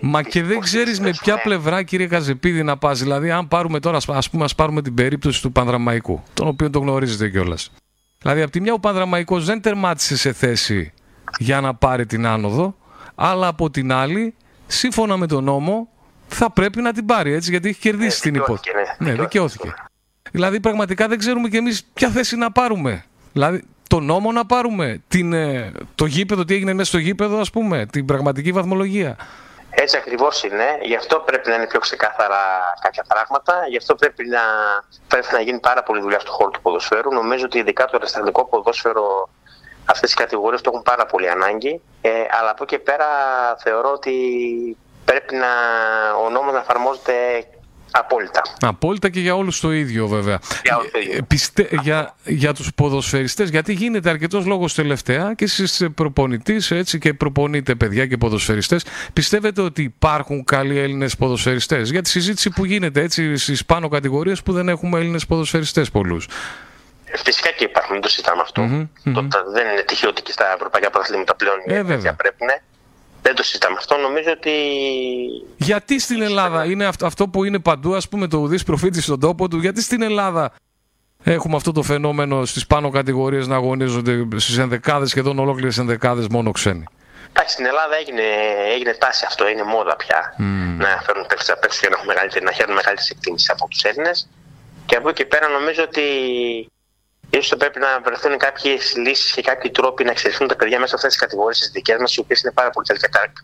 [0.00, 1.40] Μα και δεν ξέρεις με ποια ναι.
[1.40, 2.98] πλευρά, κύριε Καζεπίδη, να πας.
[2.98, 6.82] Δηλαδή, αν πάρουμε τώρα, ας πούμε, ας πάρουμε την περίπτωση του Πανδραμαϊκού, τον οποίο τον
[6.82, 7.70] γνωρίζετε κιόλας.
[8.18, 10.92] Δηλαδή, από τη μια ο Πανδραμαϊκός δεν τερμάτισε σε θέση
[11.38, 12.76] για να πάρει την άνοδο,
[13.20, 14.34] αλλά από την άλλη,
[14.66, 15.88] σύμφωνα με τον νόμο,
[16.28, 18.70] θα πρέπει να την πάρει έτσι, γιατί έχει κερδίσει ε, την υπόθεση.
[18.98, 19.74] Ναι, ναι δικαιώθηκε.
[20.30, 23.04] Δηλαδή, πραγματικά δεν ξέρουμε κι εμείς ποια θέση να πάρουμε.
[23.32, 27.50] Δηλαδή, το νόμο να πάρουμε, την, ε, το γήπεδο, τι έγινε μέσα στο γήπεδο, ας
[27.50, 29.16] πούμε, την πραγματική βαθμολογία.
[29.70, 30.64] Έτσι ακριβώς είναι.
[30.82, 32.38] Γι' αυτό πρέπει να είναι πιο ξεκάθαρα
[32.80, 33.54] κάποια πράγματα.
[33.68, 34.40] Γι' αυτό πρέπει να,
[35.08, 37.12] πρέπει να γίνει πάρα πολύ δουλειά στον χώρο του ποδοσφαίρου.
[37.12, 39.28] Νομίζω ότι ειδικά το αριστερικό ποδόσφαιρο
[39.90, 41.80] αυτές οι κατηγορίες το έχουν πάρα πολύ ανάγκη.
[42.00, 43.06] Ε, αλλά από εκεί πέρα
[43.62, 44.12] θεωρώ ότι
[45.04, 45.50] πρέπει να,
[46.24, 47.12] ο νόμος να εφαρμόζεται
[47.90, 48.42] Απόλυτα.
[48.60, 50.38] Απόλυτα και για όλους το ίδιο βέβαια.
[50.64, 51.16] Για, όλους το ίδιο.
[51.16, 51.68] Ε, πιστε...
[51.82, 57.74] για, για τους ποδοσφαιριστές, γιατί γίνεται αρκετός λόγος τελευταία και εσείς προπονητής έτσι και προπονείτε
[57.74, 58.84] παιδιά και ποδοσφαιριστές.
[59.12, 64.42] Πιστεύετε ότι υπάρχουν καλοί Έλληνες ποδοσφαιριστές; Για τη συζήτηση που γίνεται έτσι στις πάνω κατηγορίες
[64.42, 66.28] που δεν έχουμε Έλληνες ποδοσφαιριστές πολλούς.
[67.10, 68.62] Ε, φυσικά και υπάρχουν, δεν το συζητάμε αυτό.
[68.62, 69.28] Mm-hmm, mm-hmm.
[69.54, 71.82] δεν είναι τυχαίο ότι και στα ευρωπαϊκά πρωταθλήματα πλέον ε,
[72.16, 72.54] πρέπει να
[73.22, 73.96] δεν το συζητάμε αυτό.
[73.96, 74.52] Νομίζω ότι.
[75.56, 79.48] Γιατί στην Ελλάδα είναι αυτό, που είναι παντού, ας πούμε, το ουδή προφήτη στον τόπο
[79.48, 80.52] του, γιατί στην Ελλάδα
[81.24, 86.50] έχουμε αυτό το φαινόμενο στις πάνω κατηγορίες να αγωνίζονται στις ενδεκάδες, σχεδόν ολόκληρες ενδεκάδες μόνο
[86.50, 86.84] ξένοι.
[87.28, 88.22] Εντάξει, στην Ελλάδα έγινε,
[88.74, 90.34] έγινε τάση αυτό, είναι μόδα πια.
[90.38, 90.42] Mm.
[90.78, 94.28] Να φέρουν παίχτε απ' έξω για να, να χαίρουν μεγαλύτερη εκτίμηση από τους Έλληνες.
[94.86, 96.02] Και από εκεί πέρα νομίζω ότι
[97.30, 100.88] ίσως θα πρέπει να βρεθούν κάποιες λύσεις και κάποιοι τρόποι να εξελιχθούν τα παιδιά μέσα
[100.88, 102.86] σε αυτές τις κατηγορίες τις δικές μας, οι οποίες είναι πάρα πολύ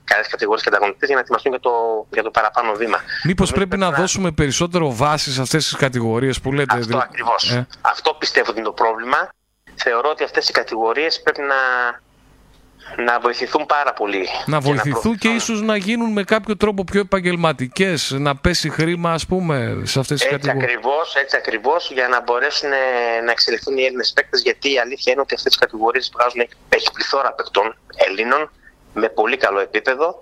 [0.05, 2.99] καλές κατηγορίες και ανταγωνιστές, για να ετοιμαστούν για το, για το παραπάνω βήμα.
[3.25, 6.79] Μήπως πρέπει, να, δώσουμε περισσότερο βάση σε αυτές τις κατηγορίες που λέτε.
[6.79, 7.51] Αυτό ακριβώς.
[7.51, 7.67] Ε.
[7.81, 9.29] Αυτό πιστεύω ότι είναι το πρόβλημα.
[9.75, 11.55] Θεωρώ ότι αυτές οι κατηγορίες πρέπει να
[12.97, 14.29] να βοηθηθούν πάρα πολύ.
[14.47, 19.27] Να βοηθηθούν και, ίσως να γίνουν με κάποιο τρόπο πιο επαγγελματικές, να πέσει χρήμα ας
[19.27, 20.65] πούμε σε αυτές τις κατηγορίες.
[20.65, 25.13] Ακριβώς, έτσι ακριβώς, για να μπορέσουν ε, να εξελιχθούν οι Έλληνες παίκτες, γιατί η αλήθεια
[25.13, 28.51] είναι ότι αυτές τις κατηγορίες βγάζουν, έχει πληθώρα παικτών Ελλήνων
[28.95, 30.21] με πολύ καλό επίπεδο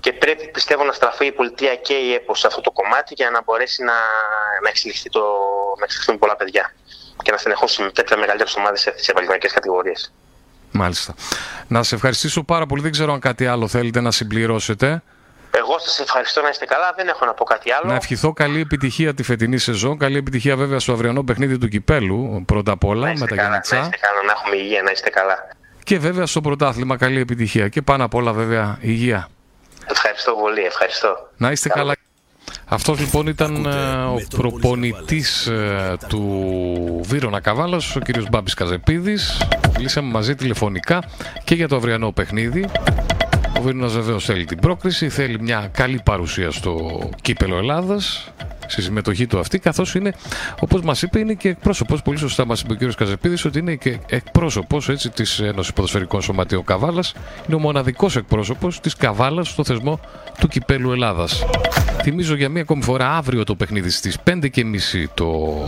[0.00, 3.30] και πρέπει πιστεύω να στραφεί η πολιτεία και η ΕΠΟ σε αυτό το κομμάτι για
[3.30, 3.92] να μπορέσει να,
[4.62, 5.20] να, εξελιχθεί το,
[5.78, 6.74] να εξελιχθούν πολλά παιδιά
[7.22, 10.12] και να στενεχώσουν τέτοια μεγαλύτερε ομάδε σε αυτέ τι επαγγελματικές κατηγορίες.
[10.70, 11.14] Μάλιστα.
[11.68, 12.82] Να σε ευχαριστήσω πάρα πολύ.
[12.82, 15.02] Δεν ξέρω αν κάτι άλλο θέλετε να συμπληρώσετε.
[15.50, 16.92] Εγώ σας ευχαριστώ να είστε καλά.
[16.96, 17.90] Δεν έχω να πω κάτι άλλο.
[17.90, 19.98] Να ευχηθώ καλή επιτυχία τη φετινή σεζόν.
[19.98, 23.76] Καλή επιτυχία βέβαια στο αυριανό παιχνίδι του κυπέλου πρώτα απ' όλα με τα καλά, Γιάννητσά.
[23.76, 25.48] Να είστε καλά, να έχουμε υγεία, να είστε καλά.
[25.84, 27.68] Και βέβαια στο πρωτάθλημα καλή επιτυχία.
[27.68, 29.28] Και πάνω απ' όλα βέβαια υγεία.
[29.86, 31.30] Ευχαριστώ πολύ, ευχαριστώ.
[31.36, 31.94] Να είστε καλά.
[32.68, 33.70] Αυτός λοιπόν ήταν ε,
[34.04, 39.42] ο προπονητής ε, του Βίρονα Καβάλας, ο κύριος Μπάμπης Καζεπίδης.
[39.76, 41.02] Μιλήσαμε μαζί τηλεφωνικά
[41.44, 42.64] και για το αυριανό παιχνίδι.
[43.58, 48.32] Ο Βίρονας βεβαίως θέλει την πρόκριση, θέλει μια καλή παρουσία στο κύπελο Ελλάδας
[48.66, 50.14] στη συμμετοχή του αυτή, καθώς είναι,
[50.60, 52.02] όπως μας είπε, είναι και εκπρόσωπος.
[52.02, 52.94] Πολύ σωστά μας είπε ο κ.
[52.94, 57.14] Καζεπίδης ότι είναι και εκπρόσωπος της Ένωσης Ποδοσφαιρικών Σωματείων Καβάλας.
[57.46, 60.00] Είναι ο μοναδικός εκπρόσωπος της Καβάλας στο θεσμό
[60.38, 61.44] του κυπέλου Ελλάδας.
[62.02, 64.48] Θυμίζω για μία ακόμη φορά αύριο το παιχνίδι στις 5.30
[65.14, 65.58] το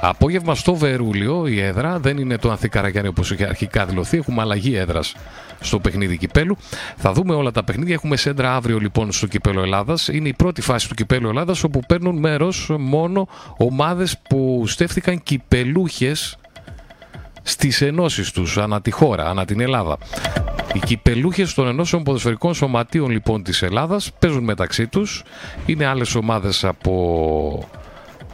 [0.00, 1.46] απόγευμα στο Βερούλιο.
[1.46, 4.16] Η έδρα δεν είναι το Ανθή Καραγιάννη όπως είχε αρχικά δηλωθεί.
[4.16, 5.14] Έχουμε αλλαγή έδρας
[5.60, 6.56] στο παιχνίδι κυπέλου.
[6.96, 7.94] Θα δούμε όλα τα παιχνίδια.
[7.94, 10.08] Έχουμε σέντρα αύριο λοιπόν στο κυπέλο Ελλάδας.
[10.08, 16.36] Είναι η πρώτη φάση του κυπέλου Ελλάδας όπου παίρνουν μέρος μόνο ομάδες που στέφθηκαν κυπελούχες
[17.48, 19.98] στις ενώσεις τους ανά τη χώρα, ανά την Ελλάδα.
[20.72, 25.22] Οι κυπελούχες των ενώσεων ποδοσφαιρικών σωματείων λοιπόν της Ελλάδας παίζουν μεταξύ τους.
[25.66, 27.68] Είναι άλλες ομάδες από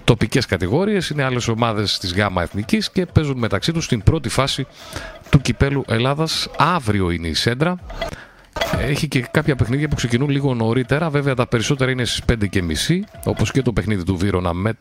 [0.05, 4.67] τοπικές κατηγορίες, είναι άλλες ομάδες της ΓΑΜΑ Εθνικής και παίζουν μεταξύ τους στην πρώτη φάση
[5.31, 6.49] του κυπέλου Ελλάδας.
[6.59, 7.79] Αύριο είναι η σέντρα.
[8.79, 11.11] Έχει και κάποια παιχνίδια που ξεκινούν λίγο νωρίτερα.
[11.11, 14.73] Βέβαια τα περισσότερα είναι στις 5.30 όπως και το παιχνίδι του Βίρονα με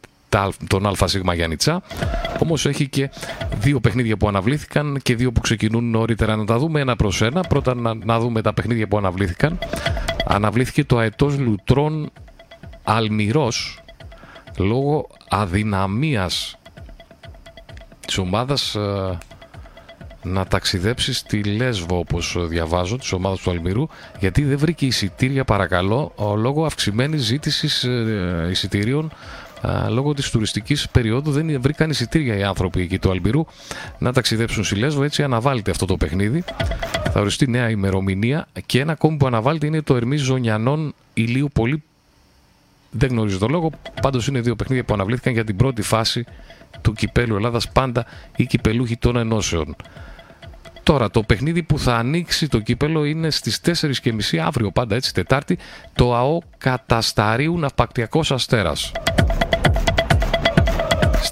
[0.67, 1.81] τον ΑΣ Γιάννητσά.
[2.39, 3.09] Όμως έχει και
[3.59, 6.35] δύο παιχνίδια που αναβλήθηκαν και δύο που ξεκινούν νωρίτερα.
[6.35, 7.41] Να τα δούμε ένα προς ένα.
[7.41, 9.59] Πρώτα να, να δούμε τα παιχνίδια που αναβλήθηκαν.
[10.25, 12.11] Αναβλήθηκε το αετός Λουτρών
[12.83, 13.83] Αλμυρός
[14.57, 16.57] λόγω αδυναμίας
[18.07, 19.17] της ομάδας ε,
[20.23, 23.87] να ταξιδέψει στη Λέσβο όπως διαβάζω της ομάδας του Αλμυρού
[24.19, 29.15] γιατί δεν βρήκε εισιτήρια παρακαλώ λόγω αυξημένης ζήτησης ε, εισιτήριων ε,
[29.89, 33.45] λόγω της τουριστικής περίοδου δεν βρήκαν εισιτήρια οι άνθρωποι εκεί του Αλμπυρού
[33.97, 36.43] να ταξιδέψουν στη Λέσβο έτσι αναβάλλεται αυτό το παιχνίδι
[37.11, 41.83] θα οριστεί νέα ημερομηνία και ένα ακόμη που αναβάλλεται είναι το Ερμή Ζωνιανών ηλίου πολύ
[42.93, 43.71] δεν γνωρίζω το λόγο.
[44.01, 46.25] Πάντως είναι δύο παιχνίδια που αναβλήθηκαν για την πρώτη φάση
[46.81, 47.71] του κυπέλου Ελλάδας.
[47.71, 49.75] Πάντα οι κυπελούχοι των ενώσεων.
[50.83, 55.57] Τώρα, το παιχνίδι που θα ανοίξει το κύπελο είναι στις 4.30 αύριο, πάντα έτσι, Τετάρτη,
[55.95, 58.91] το ΑΟ Κατασταρίου Ναυπακτιακός Αστέρας.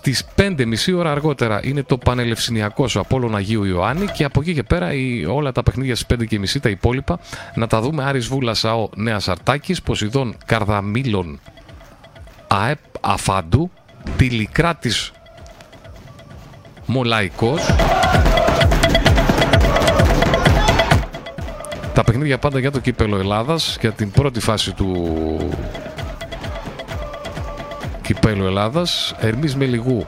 [0.03, 4.93] Στις 5.30 ώρα αργότερα είναι το Πανελευσυνιακός Απόλλων Αγίου Ιωάννη και από εκεί και πέρα
[4.93, 7.19] η, όλα τα παιχνίδια στις 5.30 τα υπόλοιπα.
[7.55, 8.03] Να τα δούμε.
[8.03, 11.39] Άρης Βούλας ΑΟ Νέας Αρτάκης, Ποσειδών Καρδαμήλων
[12.47, 13.71] ΑΕΠ Αφάντου,
[14.17, 15.11] Τηλικράτης
[16.85, 17.61] Μολαϊκός.
[21.93, 25.15] Τα παιχνίδια πάντα για το κύπελο Ελλάδας για την πρώτη φάση του
[28.01, 30.07] κυπέλου Ελλάδας Ερμής Μελιγού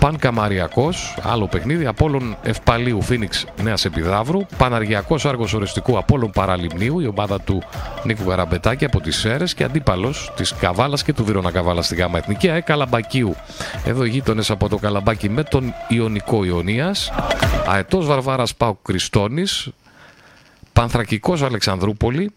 [0.00, 7.06] Παν Καμαριακός, άλλο παιχνίδι, Απόλλων Ευπαλίου Φίνιξ Νέας Επιδαύρου, Παναργιακός Άργος Οριστικού Απόλλων Παραλιμνίου, η
[7.06, 7.62] ομάδα του
[8.04, 12.18] Νίκου Γαραμπετάκη από τις Σέρες και αντίπαλος της Καβάλας και του Βίρονα Καβάλας στη Γάμα
[12.18, 13.34] Εθνική, ΑΕ Καλαμπακίου.
[13.84, 17.12] Εδώ γείτονες από το Καλαμπάκι με τον Ιωνικό Ιωνίας,
[17.66, 19.68] Αετός Βαρβάρας Πάου Κριστόνης,
[20.72, 22.30] Πανθρακικός Αλεξανδρούπολη,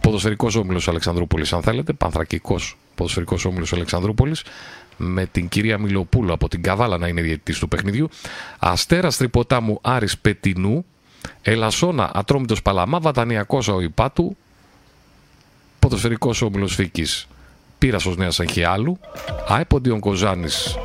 [0.00, 4.42] ποδοσφαιρικός όμιλος Αλεξανδρούπολης αν θέλετε, Πανθρακικός ποδοσφαιρικός όμιλος Αλεξανδρούπολης,
[4.96, 8.08] με την κυρία Μιλοπούλου από την Καβάλα να είναι διαιτητής του παιχνιδιού.
[8.58, 10.84] Αστέρας Τρυποτάμου Άρης Πετινού.
[11.42, 13.00] Ελασσόνα Ατρόμητος Παλαμά.
[13.00, 14.36] Βατανιακός Αοϊπάτου.
[15.78, 17.26] Ποδοσφαιρικός όμιλος Φίκης.
[17.78, 18.98] Πύρασος Νέας Αγχιάλου.
[19.48, 20.76] Αέποντιον Κοζάνης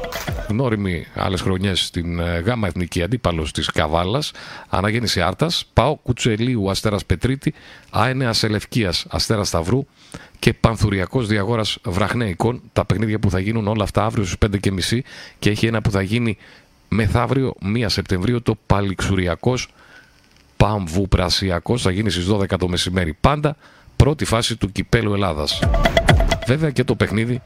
[0.51, 4.31] γνώριμη άλλες χρονιές στην ε, ΓΑΜΑ Εθνική Αντίπαλος της Καβάλας,
[4.69, 7.53] Αναγέννηση Άρτας, Πάο Κουτσελίου Αστέρας Πετρίτη,
[7.89, 9.85] Αένεα Ελευκία Αστέρας Σταυρού
[10.39, 12.61] και Πανθουριακός Διαγόρας Βραχνέικων.
[12.73, 14.49] Τα παιχνίδια που θα γίνουν όλα αυτά αύριο στις
[14.91, 14.99] 5.30
[15.39, 16.37] και έχει ένα που θα γίνει
[16.87, 19.67] μεθαύριο 1 Σεπτεμβρίου το Παλιξουριακός
[20.57, 21.77] Παμβουπρασιακό.
[21.77, 23.17] Θα γίνει στις 12 το μεσημέρι.
[23.21, 23.55] Πάντα
[23.95, 25.59] πρώτη φάση του κυπέλου Ελλάδας.
[26.47, 27.41] Βέβαια και το παιχνίδι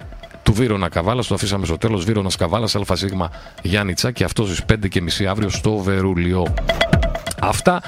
[0.46, 1.28] του Βίρονα Καβάλας.
[1.28, 2.04] Το αφήσαμε στο τέλος.
[2.04, 3.06] Βίρονα Καβάλας, ΑΣ
[3.62, 6.54] Γιάννητσα και αυτός στις 5.30 αύριο στο Βερούλιο.
[7.42, 7.82] Αυτά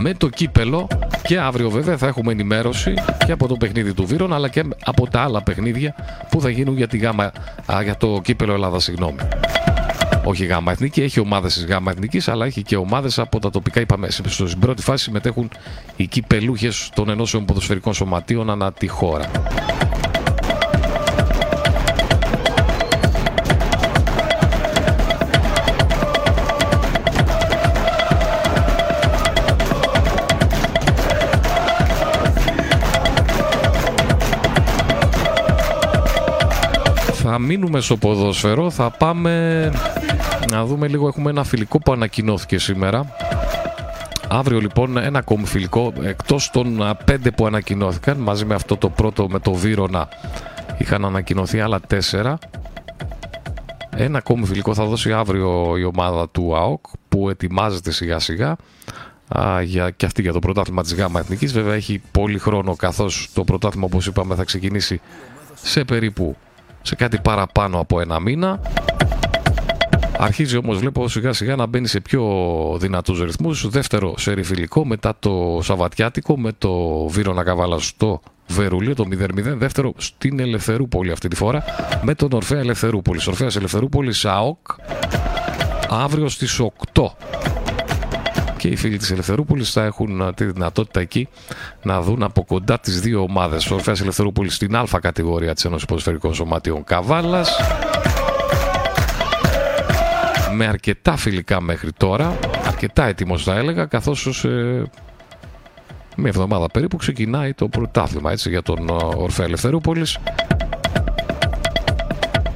[0.00, 0.88] με το κύπελο
[1.22, 2.94] και αύριο βέβαια θα έχουμε ενημέρωση
[3.26, 5.94] και από το παιχνίδι του Βίρονα αλλά και από τα άλλα παιχνίδια
[6.30, 7.32] που θα γίνουν για, τη γάμα,
[7.72, 8.80] α, για το κύπελο Ελλάδα.
[8.80, 9.16] Συγγνώμη.
[10.24, 13.80] Όχι γάμα εθνική, έχει ομάδες της γάμα εθνικής, αλλά έχει και ομάδες από τα τοπικά.
[13.80, 15.50] Είπαμε, στην πρώτη φάση συμμετέχουν
[15.96, 19.30] οι κυπελούχες των ενώσεων ποδοσφαιρικών σωματείων ανά τη χώρα.
[37.42, 39.72] Μείνουμε στο ποδόσφαιρο, θα πάμε
[40.50, 43.14] να δούμε λίγο, έχουμε ένα φιλικό που ανακοινώθηκε σήμερα.
[44.28, 49.28] Αύριο λοιπόν ένα ακόμη φιλικό, εκτός των πέντε που ανακοινώθηκαν, μαζί με αυτό το πρώτο
[49.28, 50.08] με το Βύρονα
[50.78, 52.38] είχαν ανακοινωθεί άλλα τέσσερα.
[53.96, 58.56] Ένα ακόμη φιλικό θα δώσει αύριο η ομάδα του ΑΟΚ που ετοιμάζεται σιγά σιγά
[59.38, 61.52] α, για, και αυτή για το πρωτάθλημα της ΓΑΜΑ Εθνικής.
[61.52, 65.00] Βέβαια έχει πολύ χρόνο καθώς το πρωτάθλημα όπως είπαμε θα ξεκινήσει
[65.54, 66.36] σε περίπου
[66.82, 68.60] σε κάτι παραπάνω από ένα μήνα.
[70.18, 72.22] Αρχίζει όμως βλέπω σιγά σιγά να μπαίνει σε πιο
[72.80, 73.68] δυνατούς ρυθμούς.
[73.68, 79.28] Δεύτερο σε φιλικό μετά το Σαββατιάτικο με το Βύρονα Καβάλα στο Βερολίο το 0-0.
[79.56, 81.64] Δεύτερο στην Ελευθερούπολη αυτή τη φορά
[82.02, 83.20] με τον Ορφέα Ελευθερούπολη.
[83.28, 84.58] Ορφαίας Ελευθερούπολης ΑΟΚ
[85.88, 86.60] αύριο στις
[86.92, 87.02] 8
[88.62, 91.28] και οι φίλοι της Ελευθερούπολης θα έχουν τη δυνατότητα εκεί
[91.82, 93.70] να δουν από κοντά τις δύο ομάδες.
[93.70, 97.56] Ο Ορφέας Ελευθερούπολης στην Α κατηγορία της Ένωσης Ποδοσφαιρικών Σωματιών Καβάλας
[100.54, 104.48] με αρκετά φιλικά μέχρι τώρα, αρκετά έτοιμος θα έλεγα, καθώς σε
[106.16, 110.18] μια εβδομάδα περίπου ξεκινάει το πρωτάθλημα έτσι, για τον Ορφέα Ελευθερούπολης.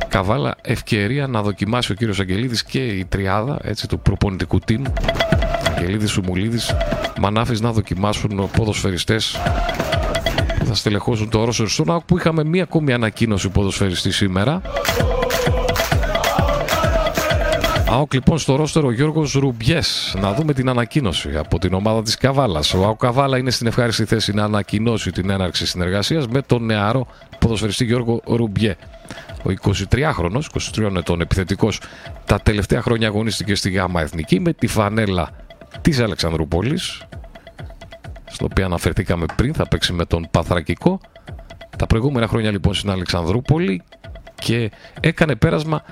[0.09, 4.83] Καβάλα ευκαιρία να δοκιμάσει ο κύριος Αγγελίδης και η τριάδα έτσι, του προπονητικού team
[5.77, 6.75] Αγγελίδης, Σουμουλίδης,
[7.21, 9.37] Μανάφης να δοκιμάσουν ποδοσφαιριστές
[10.59, 14.61] που θα στελεχώσουν το όροσο στον που είχαμε μία ακόμη ανακοίνωση ποδοσφαιριστή σήμερα.
[17.91, 20.17] ΑΟΚ λοιπόν στο ρόστερο Γιώργος Ρουμπιές.
[20.21, 22.75] Να δούμε την ανακοίνωση από την ομάδα της Καβάλας.
[22.75, 27.07] Ο ΑΟΚ Καβάλα είναι στην ευχάριστη θέση να ανακοινώσει την έναρξη συνεργασίας με τον νεαρό
[27.39, 28.77] ποδοσφαιριστή Γιώργο Ρουμπιέ.
[29.43, 30.43] Ο 23χρονος,
[30.75, 31.81] 23 ετών επιθετικός,
[32.25, 35.31] τα τελευταία χρόνια αγωνίστηκε στη ΓΑΜΑ Εθνική με τη φανέλα
[35.81, 37.03] της Αλεξανδρούπολης,
[38.27, 41.01] στο οποίο αναφερθήκαμε πριν, θα παίξει με τον Παθρακικό.
[41.79, 43.83] Τα προηγούμενα χρόνια λοιπόν στην Αλεξανδρούπολη
[44.35, 45.83] και έκανε πέρασμα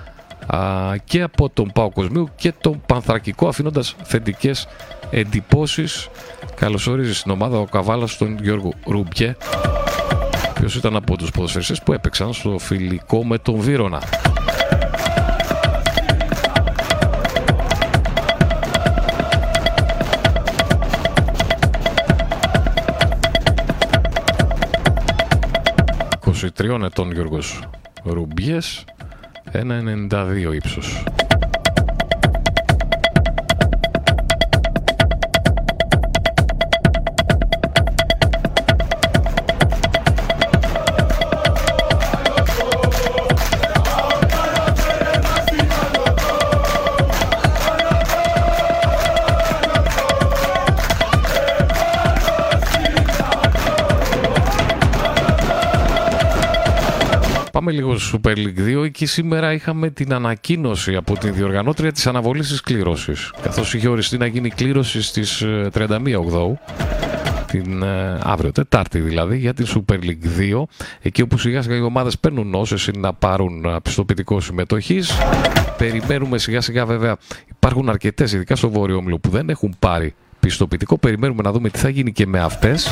[0.46, 0.60] α,
[1.04, 4.68] και από τον Πάο Κοσμίου και τον Πανθρακικό αφήνοντας θετικές
[5.10, 6.08] εντυπώσεις.
[6.54, 9.36] Καλωσορίζει στην ομάδα ο Καβάλας τον Γιώργο Ρούμπιε
[10.64, 14.02] ποιος ήταν από τους ποδοσφαιριστές που έπαιξαν στο φιλικό με τον Βύρονα.
[26.34, 27.68] 23 ετών Γιώργος
[28.04, 28.84] Ρουμπιές
[29.52, 31.04] 1,92 ύψος.
[57.74, 58.84] Λίγο στο Super League 2.
[58.84, 63.32] Εκεί σήμερα είχαμε την ανακοίνωση από την διοργανώτρια της αναβολής της κλήρωσης.
[63.42, 66.58] Καθώς είχε οριστεί να γίνει κλήρωση στις 31 ε, Οκτώου
[67.46, 70.62] την ε, αύριο, Τετάρτη δηλαδή, για την Super League 2.
[71.02, 75.12] Εκεί όπου σιγά σιγά οι ομάδες παίρνουν όσες είναι να πάρουν ε, πιστοποιητικό συμμετοχής.
[75.78, 77.16] Περιμένουμε σιγά σιγά βέβαια,
[77.50, 80.98] υπάρχουν αρκετές, ειδικά στο Βόρειο Όμιλο, που δεν έχουν πάρει πιστοποιητικό.
[80.98, 82.88] Περιμένουμε να δούμε τι θα γίνει και με αυτές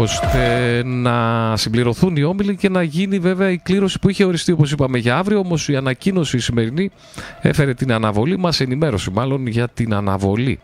[0.00, 4.72] ώστε να συμπληρωθούν οι όμιλοι και να γίνει βέβαια η κλήρωση που είχε οριστεί όπως
[4.72, 5.38] είπαμε για αύριο.
[5.38, 6.90] Όμως η ανακοίνωση η σημερινή
[7.40, 10.60] έφερε την αναβολή μας ενημέρωση μάλλον για την αναβολή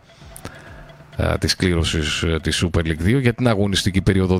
[1.23, 4.39] α, της κλήρωσης α, της Super League 2 για την αγωνιστική περίοδο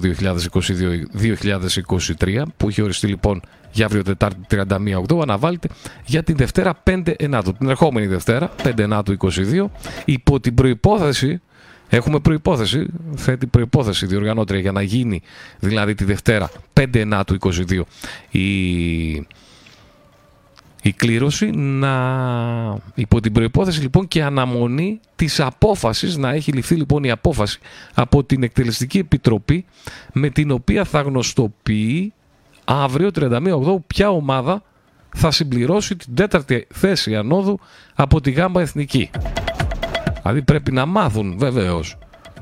[2.23, 4.62] 2022-2023 που είχε οριστεί λοιπόν για αύριο Τετάρτη 31
[4.97, 5.67] Οκτώβρου αναβάλλεται
[6.06, 9.65] για την Δευτέρα 5 Ενάτου την ερχόμενη Δευτέρα 5 Ενάτου 22
[10.06, 11.41] υπό την προϋπόθεση
[11.93, 15.21] Έχουμε προπόθεση, θέτει προπόθεση διοργανώτρια για να γίνει
[15.60, 17.82] δηλαδή τη Δευτέρα 5 Ενάτου 22
[18.30, 19.12] η,
[20.82, 21.93] η κλήρωση να
[22.95, 27.60] υπό την προϋπόθεση λοιπόν και αναμονή της απόφασης να έχει ληφθεί λοιπόν η απόφαση
[27.93, 29.65] από την Εκτελεστική Επιτροπή
[30.13, 32.13] με την οποία θα γνωστοποιεί
[32.65, 34.63] αύριο 31 Οκτώβρου ποια ομάδα
[35.15, 37.59] θα συμπληρώσει την τέταρτη θέση ανόδου
[37.95, 39.09] από τη ΓΑΜΠΑ Εθνική.
[40.22, 41.97] Δηλαδή πρέπει να μάθουν βεβαίως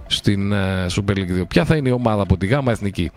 [0.08, 3.12] στην ε, Super League 2 ποια θα είναι η ομάδα από τη ΓΑΜΑ Εθνική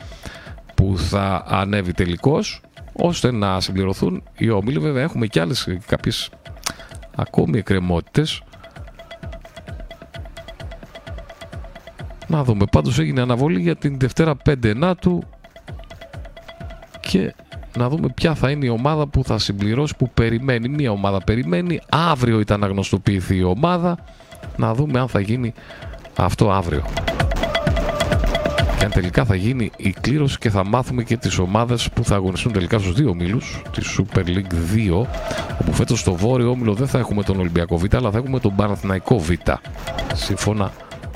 [0.74, 2.60] που θα ανέβει τελικώς
[2.92, 4.78] ώστε να συμπληρωθούν οι όμιλοι.
[4.78, 6.30] Βέβαια έχουμε και άλλες κάποιες
[7.16, 8.42] ακόμη εκκρεμότητες.
[12.26, 12.64] Να δούμε.
[12.70, 15.22] Πάντως έγινε αναβολή για την Δευτέρα 5 Ενάτου
[17.00, 17.34] και
[17.76, 20.68] να δούμε ποια θα είναι η ομάδα που θα συμπληρώσει, που περιμένει.
[20.68, 21.80] Μία ομάδα περιμένει.
[21.88, 23.98] Αύριο ήταν να γνωστοποιηθεί η ομάδα
[24.57, 25.55] να δούμε αν θα γίνει
[26.16, 26.84] αυτό αύριο.
[28.78, 32.14] και αν τελικά θα γίνει η κλήρωση και θα μάθουμε και τις ομάδες που θα
[32.14, 34.55] αγωνιστούν τελικά στους δύο ομίλους τη Super League
[34.93, 35.07] 2
[35.61, 38.55] όπου φέτος στο βόρειο όμιλο δεν θα έχουμε τον Ολυμπιακό Β αλλά θα έχουμε τον
[38.55, 39.30] Παναθηναϊκό Β
[40.14, 40.72] σύμφωνα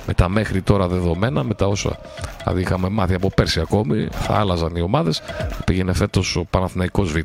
[0.06, 1.98] με τα μέχρι τώρα δεδομένα, με τα όσα
[2.38, 5.22] δηλαδή είχαμε μάθει από πέρσι ακόμη, θα άλλαζαν οι ομάδες.
[5.64, 7.16] Πήγαινε φέτος ο Παναθηναϊκός Β.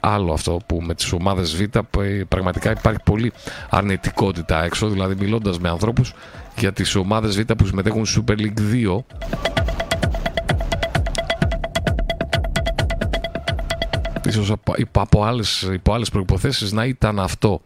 [0.00, 1.78] Άλλο αυτό που με τις ομάδες Β
[2.28, 3.32] πραγματικά υπάρχει πολύ
[3.70, 6.12] αρνητικότητα έξω, δηλαδή μιλώντας με ανθρώπους
[6.56, 9.04] για τις ομάδες Β που συμμετέχουν στη Super League 2.
[14.26, 14.52] Ίσως
[14.92, 17.60] από άλλες, υπό άλλες προϋποθέσεις να ήταν αυτό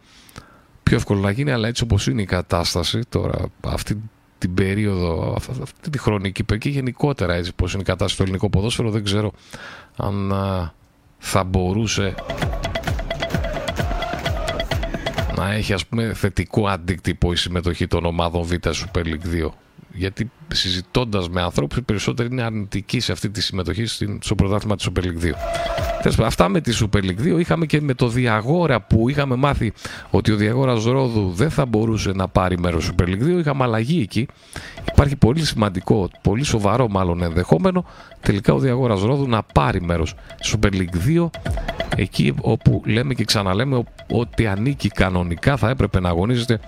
[0.83, 4.01] πιο εύκολο να γίνει, αλλά έτσι όπως είναι η κατάσταση τώρα, αυτή
[4.39, 8.91] την περίοδο, αυτή τη χρονική και γενικότερα έτσι πως είναι η κατάσταση στο ελληνικό ποδόσφαιρο,
[8.91, 9.33] δεν ξέρω
[9.97, 10.33] αν
[11.19, 12.15] θα μπορούσε
[15.37, 19.49] να έχει ας πούμε θετικό αντίκτυπο η συμμετοχή των ομάδων Β Super League 2
[19.95, 23.85] γιατί συζητώντας με ανθρώπους, οι περισσότεροι είναι αρνητικοί σε αυτή τη συμμετοχή
[24.21, 26.25] στο πρωτάθλημα της Super League 2.
[26.25, 29.73] Αυτά με τη Super League 2 είχαμε και με το Διαγόρα που είχαμε μάθει
[30.11, 33.39] ότι ο Διαγόρας Ρόδου δεν θα μπορούσε να πάρει μέρος στο Super League 2.
[33.39, 34.27] Είχαμε αλλαγή εκεί.
[34.93, 37.85] Υπάρχει πολύ σημαντικό, πολύ σοβαρό μάλλον ενδεχόμενο
[38.21, 41.31] τελικά ο Διαγόρας Ρόδου να πάρει μέρος στο Super League 2
[41.97, 46.61] εκεί όπου λέμε και ξαναλέμε ότι ανήκει κανονικά θα έπρεπε να αγωνίζεται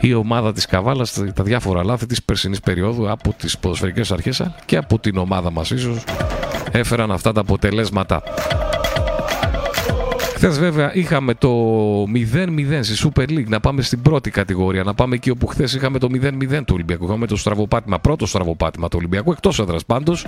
[0.00, 4.76] η ομάδα της Καβάλας τα διάφορα λάθη της περσινής περίοδου από τις ποδοσφαιρικές αρχές και
[4.76, 6.04] από την ομάδα μας ίσως
[6.72, 8.22] έφεραν αυτά τα αποτελέσματα.
[10.34, 11.48] Χθες βέβαια είχαμε το
[12.02, 14.82] 0-0 στη Super League να πάμε στην πρώτη κατηγορία.
[14.82, 17.04] Να πάμε εκεί όπου χθες είχαμε το 0-0 του Ολυμπιακού.
[17.04, 20.26] Είχαμε το στραβοπάτημα, πρώτο στραβοπάτημα του Ολυμπιακού εκτός έδρας πάντως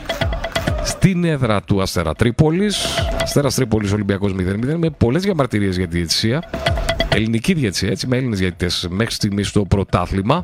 [0.84, 2.84] στην έδρα του Αστέρα Τρίπολης.
[3.22, 6.50] Αστέρα Τρίπολης Ολυμπιακός 0-0 με πολλές διαμαρτυρίες για τη διαιτησία.
[7.08, 10.42] Ελληνική διαιτησία, έτσι, με Έλληνες διαιτητές μέχρι στιγμής στο πρωτάθλημα.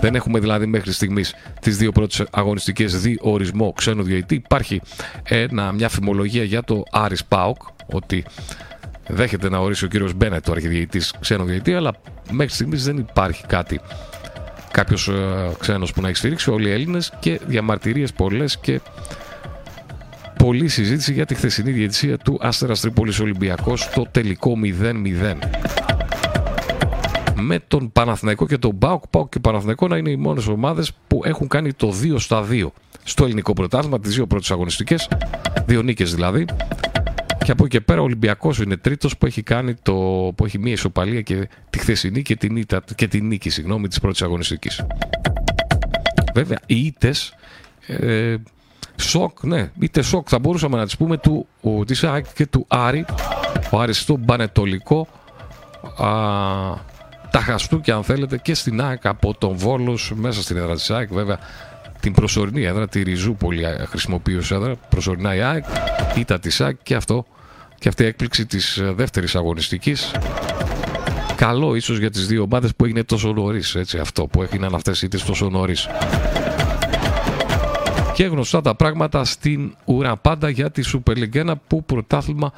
[0.00, 4.34] Δεν έχουμε δηλαδή μέχρι στιγμής τις δύο πρώτες αγωνιστικές δι ορισμό ξένου διαιτητή.
[4.34, 4.80] Υπάρχει
[5.22, 7.56] ένα, μια φημολογία για το Άρης Πάοκ
[7.92, 8.24] ότι
[9.08, 11.94] δέχεται να ορίσει ο κύριος Μπένετ, ο αρχιδιαιτή ξένου διαιτητή, αλλά
[12.30, 13.80] μέχρι στιγμής δεν υπάρχει κάτι.
[14.70, 18.80] Κάποιος ε, ξένος που να έχει στηρίξει, όλοι οι Έλληνες και διαμαρτυρίες πολλές και
[20.44, 25.36] πολλή συζήτηση για τη χθεσινή διαιτησία του Άστερας Τρίπολης Ολυμπιακός στο τελικό 0-0
[27.34, 29.02] με τον Παναθηναϊκό και τον Μπάουκ.
[29.10, 32.66] Πάουκ και Παναθηναϊκό να είναι οι μόνες ομάδες που έχουν κάνει το 2 στα 2
[33.04, 35.08] στο ελληνικό πρωτάθλημα, τις δύο πρώτες αγωνιστικές,
[35.66, 36.44] δύο νίκες δηλαδή.
[37.44, 39.92] Και από εκεί και πέρα ο Ολυμπιακός είναι τρίτος που έχει κάνει το.
[40.36, 44.22] που έχει μία ισοπαλία και τη χθεσινή και την, και την νίκη συγγνώμη, της πρώτης
[44.22, 44.86] αγωνιστικής.
[46.34, 47.34] Βέβαια, οι ήττες
[47.86, 48.36] ε,
[48.96, 52.64] σοκ, ναι, είτε σοκ θα μπορούσαμε να τις πούμε του, ο, της ΑΕΚ και του
[52.68, 53.04] Άρη,
[53.70, 55.08] ο Άρης στο Μπανετολικό,
[55.96, 56.08] α,
[57.30, 61.12] τα χαστούκια αν θέλετε και στην ΑΕΚ από τον Βόλος μέσα στην έδρα της ΑΕΚ
[61.12, 61.38] βέβαια
[62.00, 65.64] την προσωρινή έδρα, τη Ριζούπολη χρησιμοποιεί ως έδρα, προσωρινά η ΑΕΚ,
[66.16, 67.26] ήταν της ΑΕΚ και αυτό
[67.78, 70.12] και αυτή η έκπληξη της ε, δεύτερης αγωνιστικής.
[71.36, 75.02] Καλό ίσως για τις δύο ομάδες που έγινε τόσο νωρίς, έτσι αυτό που έγιναν αυτές
[75.02, 75.88] οι τόσο νωρίς
[78.14, 82.52] και γνωστά τα πράγματα στην ουρά πάντα για τη Super League 1 που πρωτάθλημα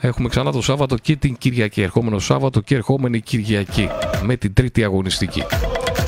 [0.00, 1.82] έχουμε ξανά το Σάββατο και την Κυριακή.
[1.82, 3.88] Ερχόμενο Σάββατο και ερχόμενη Κυριακή
[4.22, 5.44] με την τρίτη αγωνιστική.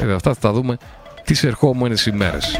[0.01, 0.77] Ε, αυτά θα τα δούμε
[1.25, 2.59] τις ερχόμενες ημέρες.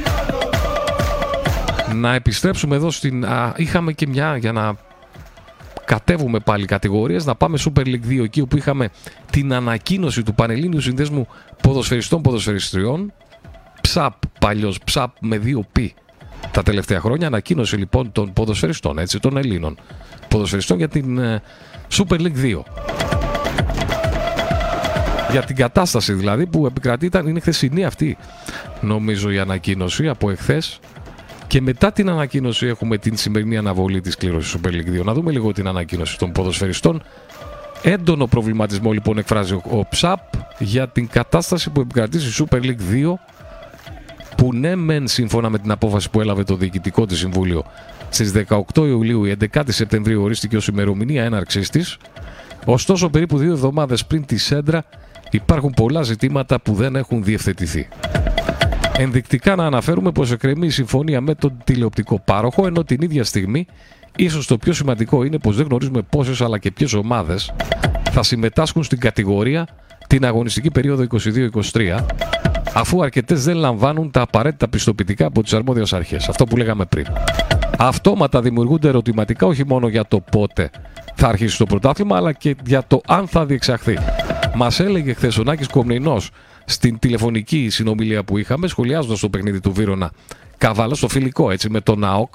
[1.95, 3.25] Να επιστρέψουμε εδώ στην...
[3.25, 4.77] Α, είχαμε και μια για να
[5.85, 8.89] κατέβουμε πάλι κατηγορίες, να πάμε Super League 2 εκεί όπου είχαμε
[9.31, 11.27] την ανακοίνωση του Πανελλήνιου Συνδέσμου
[11.63, 13.13] Ποδοσφαιριστών Ποδοσφαιριστριών
[13.81, 15.95] ψαπ παλιός, ψαπ με δύο πι
[16.51, 17.27] τα τελευταία χρόνια.
[17.27, 19.79] Ανακοίνωση λοιπόν των ποδοσφαιριστών, έτσι, των Ελλήνων
[20.29, 21.43] ποδοσφαιριστών για την ε,
[21.93, 22.63] Super League 2.
[25.31, 28.17] Για την κατάσταση δηλαδή που επικρατεί ήταν, είναι χθεσινή αυτή
[28.81, 30.81] νομίζω η ανακοίνωση από εχθές
[31.47, 35.05] και μετά την ανακοίνωση έχουμε την σημερινή αναβολή της κλήρωσης Super League 2.
[35.05, 37.03] Να δούμε λίγο την ανακοίνωση των ποδοσφαιριστών.
[37.83, 40.21] Έντονο προβληματισμό λοιπόν εκφράζει ο ΨΑΠ
[40.59, 43.15] για την κατάσταση που επικρατεί στη Super League 2
[44.41, 47.65] που ναι μεν σύμφωνα με την απόφαση που έλαβε το Διοικητικό της Συμβούλιο
[48.11, 51.97] στις 18 Ιουλίου η 11η Σεπτεμβρίου ορίστηκε ως ημερομηνία έναρξής της,
[52.65, 54.85] ωστόσο περίπου δύο εβδομάδες πριν τη Σέντρα
[55.31, 57.89] υπάρχουν πολλά ζητήματα που δεν έχουν διευθετηθεί.
[58.99, 63.67] Ενδεικτικά να αναφέρουμε πως εκκρεμεί η συμφωνία με τον τηλεοπτικό πάροχο, ενώ την ίδια στιγμή
[64.17, 67.53] ίσως το πιο σημαντικό είναι πως δεν γνωρίζουμε πόσες αλλά και ποιες ομάδες
[68.11, 69.67] θα συμμετάσχουν στην κατηγορία
[70.07, 71.99] την αγωνιστική περίοδο 22-23
[72.75, 76.29] αφού αρκετές δεν λαμβάνουν τα απαραίτητα πιστοποιητικά από τις αρμόδιες αρχές.
[76.29, 77.07] Αυτό που λέγαμε πριν.
[77.79, 80.71] Αυτόματα δημιουργούνται ερωτηματικά όχι μόνο για το πότε
[81.15, 83.99] θα αρχίσει το πρωτάθλημα, αλλά και για το αν θα διεξαχθεί.
[84.55, 86.31] Μας έλεγε χθες ο Νάκης Κομνηνός
[86.65, 90.11] στην τηλεφωνική συνομιλία που είχαμε, σχολιάζοντας το παιχνίδι του Βύρονα
[90.59, 92.35] Καβάλα, στο φιλικό έτσι με τον ΑΟΚ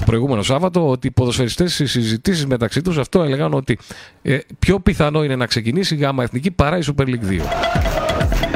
[0.00, 3.78] το προηγούμενο Σάββατο ότι οι ποδοσφαιριστές στις συζητήσεις μεταξύ τους αυτό έλεγαν ότι
[4.22, 7.89] ε, πιο πιθανό είναι να ξεκινήσει η ΓΑΜΑ Εθνική παρά η Super League 2.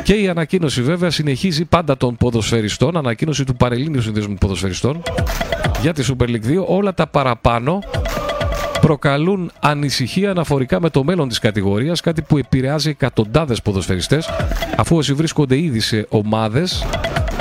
[0.05, 5.03] Και η ανακοίνωση βέβαια συνεχίζει πάντα των ποδοσφαιριστών, ανακοίνωση του Παρελλήνιου Συνδέσμου Ποδοσφαιριστών.
[5.81, 6.65] Για τη Super League 2.
[6.67, 7.79] Όλα τα παραπάνω
[8.81, 14.29] προκαλούν ανησυχία αναφορικά με το μέλλον της κατηγορίας, κάτι που επηρεάζει εκατοντάδες ποδοσφαιριστές,
[14.77, 16.85] αφού όσοι βρίσκονται ήδη σε ομάδες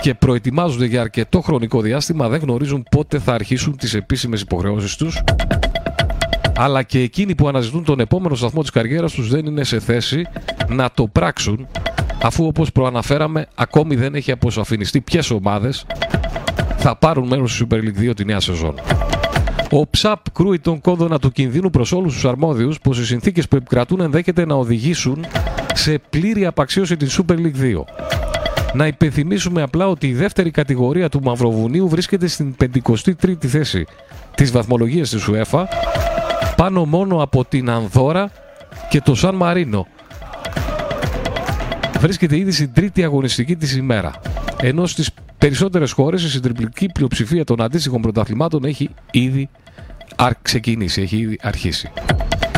[0.01, 5.21] και προετοιμάζονται για αρκετό χρονικό διάστημα δεν γνωρίζουν πότε θα αρχίσουν τις επίσημες υποχρεώσεις τους.
[6.55, 10.27] Αλλά και εκείνοι που αναζητούν τον επόμενο σταθμό της καριέρας τους δεν είναι σε θέση
[10.67, 11.67] να το πράξουν
[12.23, 15.85] αφού όπως προαναφέραμε ακόμη δεν έχει αποσαφινιστεί ποιες ομάδες
[16.77, 18.75] θα πάρουν μέρος στη Super League 2 τη νέα σεζόν.
[19.71, 23.55] Ο ΨΑΠ κρούει τον κόδωνα του κινδύνου προς όλους τους αρμόδιους πως οι συνθήκες που
[23.55, 25.25] επικρατούν ενδέχεται να οδηγήσουν
[25.73, 27.83] σε πλήρη απαξίωση την Super League 2.
[28.73, 33.85] Να υπενθυμίσουμε απλά ότι η δεύτερη κατηγορία του Μαυροβουνίου βρίσκεται στην 53η θέση
[34.35, 35.63] της βαθμολογίας της UEFA
[36.55, 38.31] πάνω μόνο από την Ανδώρα
[38.89, 39.87] και το Σαν Μαρίνο.
[42.03, 44.13] Βρίσκεται ήδη στην τρίτη αγωνιστική της ημέρα.
[44.61, 49.49] Ενώ στις περισσότερες χώρες η συντριπλική πλειοψηφία των αντίστοιχων πρωταθλημάτων έχει ήδη
[50.41, 51.91] ξεκινήσει, έχει ήδη αρχίσει.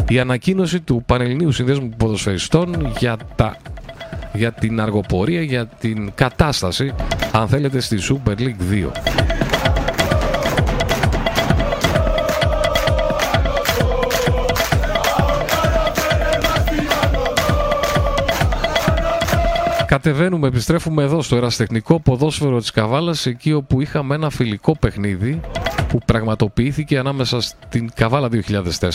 [0.10, 3.58] Η ανακοίνωση του Πανελληνίου Συνδέσμου Ποδοσφαιριστών για, τα,
[4.34, 6.94] για την αργοπορία, για την κατάσταση,
[7.32, 9.35] αν θέλετε, στη Super League 2.
[19.96, 25.40] Κατεβαίνουμε, επιστρέφουμε εδώ στο εραστεχνικό ποδόσφαιρο της Καβάλας εκεί όπου είχαμε ένα φιλικό παιχνίδι
[25.88, 28.30] που πραγματοποιήθηκε ανάμεσα στην Καβάλα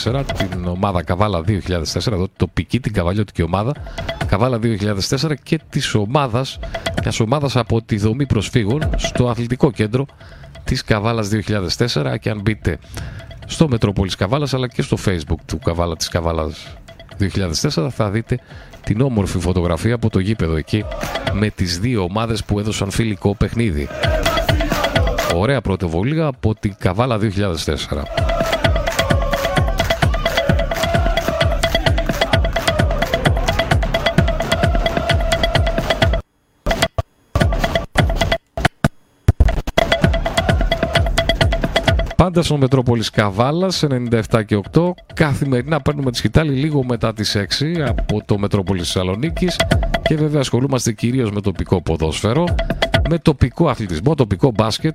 [0.04, 3.72] 2004, την ομάδα Καβάλα 2004, εδώ τοπική, την καβαλιώτικη ομάδα,
[4.26, 6.58] Καβάλα 2004 και της ομάδας,
[7.02, 10.06] μιας ομάδας από τη δομή προσφύγων στο αθλητικό κέντρο
[10.64, 12.78] της Καβάλας 2004 και αν μπείτε
[13.46, 16.74] στο Μετρόπολης Καβάλας αλλά και στο facebook του Καβάλα της Καβάλας
[17.20, 18.38] 2004 θα δείτε
[18.84, 20.84] την όμορφη φωτογραφία από το γήπεδο εκεί
[21.32, 23.88] με τις δύο ομάδες που έδωσαν φιλικό παιχνίδι.
[25.34, 28.29] Ωραία πρωτοβολία από την Καβάλα 2004.
[42.30, 44.90] Πάντα στο Μετρόπολης Καβάλας 97 και 8.
[45.14, 49.56] Καθημερινά παίρνουμε τη σκητάλη λίγο μετά τις 6 από το Μετρόπολης Θεσσαλονίκης
[50.02, 52.44] και βέβαια ασχολούμαστε κυρίως με τοπικό ποδόσφαιρο,
[53.10, 54.94] με τοπικό αθλητισμό, τοπικό μπάσκετ.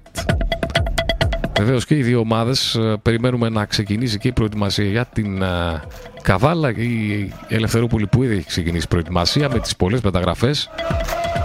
[1.58, 5.82] Βεβαίως και οι δύο ομάδες ε, περιμένουμε να ξεκινήσει και η προετοιμασία για την ε,
[6.22, 10.70] Καβάλα και η Ελευθερούπολη που ήδη έχει ξεκινήσει η προετοιμασία με τις πολλές μεταγραφές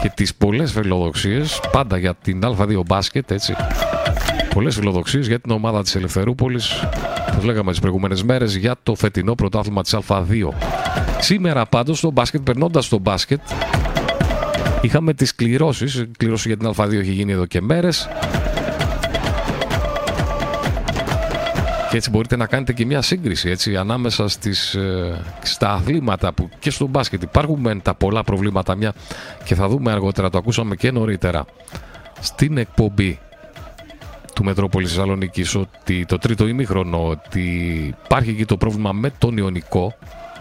[0.03, 3.55] και τις πολλές φιλοδοξίες πάντα για την Α2 μπάσκετ έτσι
[4.55, 6.84] Πολλές φιλοδοξίες για την ομάδα της Ελευθερούπολης
[7.38, 10.48] που λέγαμε τις προηγούμενες μέρες για το φετινό πρωτάθλημα της Α2.
[11.18, 13.40] Σήμερα πάντως στο μπάσκετ, περνώντας στο μπάσκετ,
[14.80, 15.94] είχαμε τις κληρώσεις.
[15.94, 18.09] Η κληρώση για την Α2 έχει γίνει εδώ και μέρες.
[21.90, 26.48] Και έτσι μπορείτε να κάνετε και μια σύγκριση έτσι, ανάμεσα στις, ε, στα αθλήματα που
[26.59, 28.92] και στο μπάσκετ υπάρχουν μεν τα πολλά προβλήματα μια
[29.44, 31.44] και θα δούμε αργότερα, το ακούσαμε και νωρίτερα
[32.20, 33.18] στην εκπομπή
[34.41, 37.43] του Μετρόπολη Θεσσαλονίκης ότι το τρίτο ημίχρονο ότι
[38.05, 39.95] υπάρχει εκεί το πρόβλημα με τον Ιωνικό.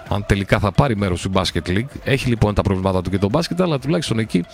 [0.10, 1.90] Αν τελικά θα πάρει μέρος στην Basket League.
[2.04, 4.46] Έχει λοιπόν τα προβλήματα του και τον μπάσκετ, αλλά τουλάχιστον εκεί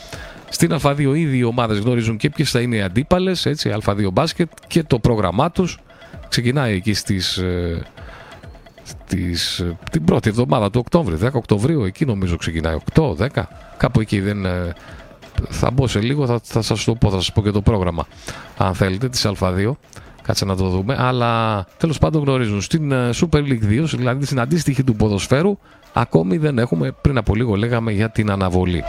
[0.49, 3.47] στην Α2 ήδη οι ομάδες γνωρίζουν και ποιες θα είναι οι αντίπαλες.
[3.85, 5.79] Α2 μπάσκετ και το πρόγραμμά τους.
[6.29, 7.85] Ξεκινάει εκεί στις, ε,
[8.83, 14.19] στις, ε, την πρώτη εβδομάδα του Οκτώβρη, 10 Οκτωβρίου, εκεί νομίζω ξεκινάει, 8-10, κάπου εκεί
[14.19, 14.73] δεν, ε,
[15.49, 18.05] θα μπω σε λίγο, θα, θα σας το πω, θα σας πω και το πρόγραμμα
[18.57, 19.71] αν θέλετε της Α2
[20.21, 24.39] κάτσε να το δούμε αλλά τέλος πάντων γνωρίζουν στην ε, Super League 2 δηλαδή στην
[24.39, 25.57] αντίστοιχη του ποδοσφαίρου
[25.93, 28.83] ακόμη δεν έχουμε πριν από λίγο λέγαμε για την αναβολή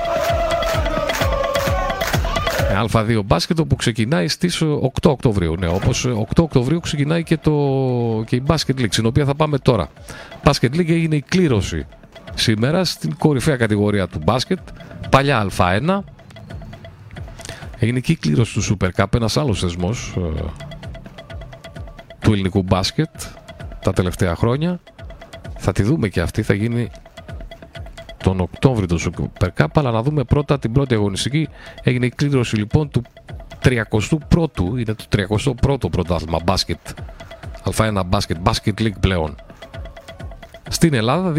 [2.71, 5.55] ε, Α2 μπάσκετ που ξεκινάει στις 8 Οκτωβρίου.
[5.59, 7.53] Ναι, όπως 8 ε, Οκτωβρίου ξεκινάει και, το,
[8.27, 9.89] και η Basket League, στην οποία θα πάμε τώρα.
[10.45, 11.87] Basket League έγινε η κλήρωση
[12.35, 14.59] σήμερα στην κορυφαία κατηγορία του μπάσκετ,
[15.11, 15.99] παλιά Α1,
[17.79, 20.43] Έγινε και η κλήρωση του Super Cup, ένας άλλος θεσμός ε,
[22.21, 23.11] του ελληνικού μπάσκετ
[23.83, 24.81] τα τελευταία χρόνια.
[25.57, 26.91] Θα τη δούμε και αυτή, θα γίνει
[28.17, 31.49] τον Οκτώβριο το Super Cup, αλλά να δούμε πρώτα την πρώτη αγωνιστική.
[31.83, 33.03] Έγινε η κλήρωση λοιπόν του
[33.63, 36.79] 31ου, είναι το 31ο πρωτάθλημα μπάσκετ.
[37.77, 39.35] Α1 μπάσκετ, μπάσκετ league πλέον.
[40.69, 41.33] Στην Ελλάδα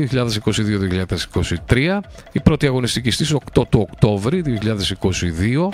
[1.68, 2.00] 2022-2023,
[2.32, 4.44] η πρώτη αγωνιστική στις 8 του Οκτώβρη
[5.02, 5.70] 2022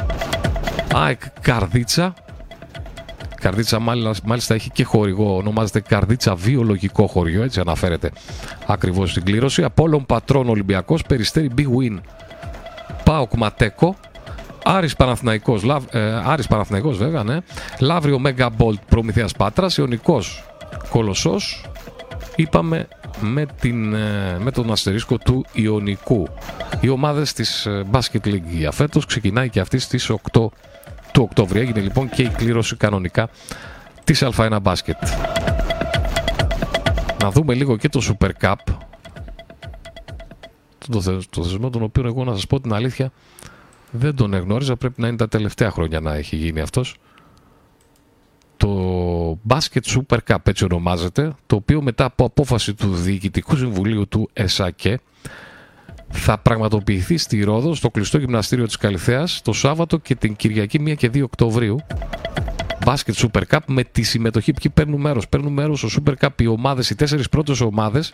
[0.94, 2.14] ΑΕΚ Καρδίτσα.
[3.36, 3.80] Καρδίτσα
[4.24, 8.12] μάλιστα έχει και χορηγό, ονομάζεται Καρδίτσα Βιολογικό Χωριό, έτσι αναφέρεται
[8.68, 9.64] ακριβώς στην κλήρωση.
[9.64, 12.00] Απόλλων Πατρών Ολυμπιακός, Περιστέρι Big Win,
[13.04, 13.96] Πάοκ Ματέκο,
[14.64, 17.38] Άρης Παναθηναϊκός, Λαβ, ε, Άρης Παναθηναϊκός βέβαια, ναι.
[17.80, 20.44] Λαύριο Μέγα Μπολτ Προμηθέας Πάτρας, Ιωνικός
[20.90, 21.66] Κολοσσός,
[22.36, 22.88] είπαμε
[23.24, 26.28] με, την, ε, με τον αστερίσκο του Ιωνικού.
[26.80, 30.18] Οι ομάδες της ε, Basket League για φέτος ξεκινάει και αυτή στις 8
[31.12, 31.60] του Οκτώβρη.
[31.60, 33.30] Έγινε λοιπόν και η κλήρωση κανονικά
[34.04, 35.08] της Α1 Basket.
[37.24, 38.56] Να δούμε λίγο και το Super Cup.
[40.90, 43.12] Το, το θεσμό τον οποίο εγώ να σας πω την αλήθεια
[43.92, 44.76] δεν τον εγνώριζα.
[44.76, 46.96] Πρέπει να είναι τα τελευταία χρόνια να έχει γίνει αυτός
[48.64, 54.30] το Basket Super Cup έτσι ονομάζεται, το οποίο μετά από απόφαση του Διοικητικού Συμβουλίου του
[54.34, 55.00] ΕΣΑΚΕ
[56.10, 60.96] θα πραγματοποιηθεί στη Ρόδο, στο κλειστό γυμναστήριο της Καλυθέας, το Σάββατο και την Κυριακή 1
[60.96, 61.80] και 2 Οκτωβρίου.
[62.86, 65.28] Basket Super Cup με τη συμμετοχή ποιοι παίρνουν μέρος.
[65.28, 68.14] Παίρνουν μέρος στο Super Cup οι ομάδες, οι τέσσερις πρώτες ομάδες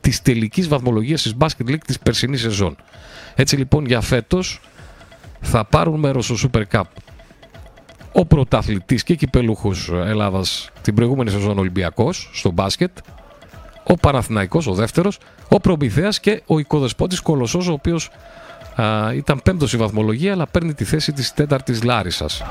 [0.00, 2.76] της τελικής βαθμολογίας της Basket League της περσινής σεζόν.
[3.34, 4.60] Έτσι λοιπόν για φέτος
[5.40, 6.84] θα πάρουν μέρος στο Super Cup
[8.18, 12.98] ο πρωταθλητής και κυπελούχος Ελλάδας την προηγούμενη σεζόν Ολυμπιακός στο μπάσκετ,
[13.84, 18.10] ο Παναθηναϊκός ο δεύτερος, ο Προμηθέας και ο οικοδεσπότης Κολοσσός ο οποίος
[18.74, 22.42] α, ήταν πέμπτος στη βαθμολογία αλλά παίρνει τη θέση της τέταρτης Λάρισας.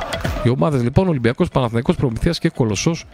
[0.43, 3.05] Οι ομάδες λοιπόν Ολυμπιακός, Παναθηναϊκός, Προμηθέας και Κολοσσός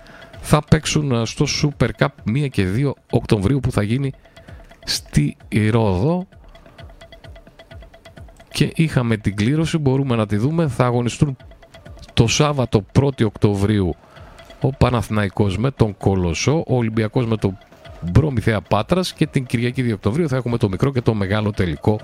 [0.41, 4.11] θα παίξουν στο Super Cup 1 και 2 Οκτωβρίου που θα γίνει
[4.83, 5.37] στη
[5.71, 6.27] Ρόδο
[8.51, 11.37] και είχαμε την κλήρωση, μπορούμε να τη δούμε, θα αγωνιστούν
[12.14, 13.95] το Σάββατο 1η Οκτωβρίου
[14.61, 17.57] ο Παναθηναϊκός με τον Κολοσσό, ο Ολυμπιακός με τον
[18.11, 21.99] Μπρομηθέα Πάτρας και την Κυριακή 2 Οκτωβρίου θα έχουμε το μικρό και το μεγάλο τελικό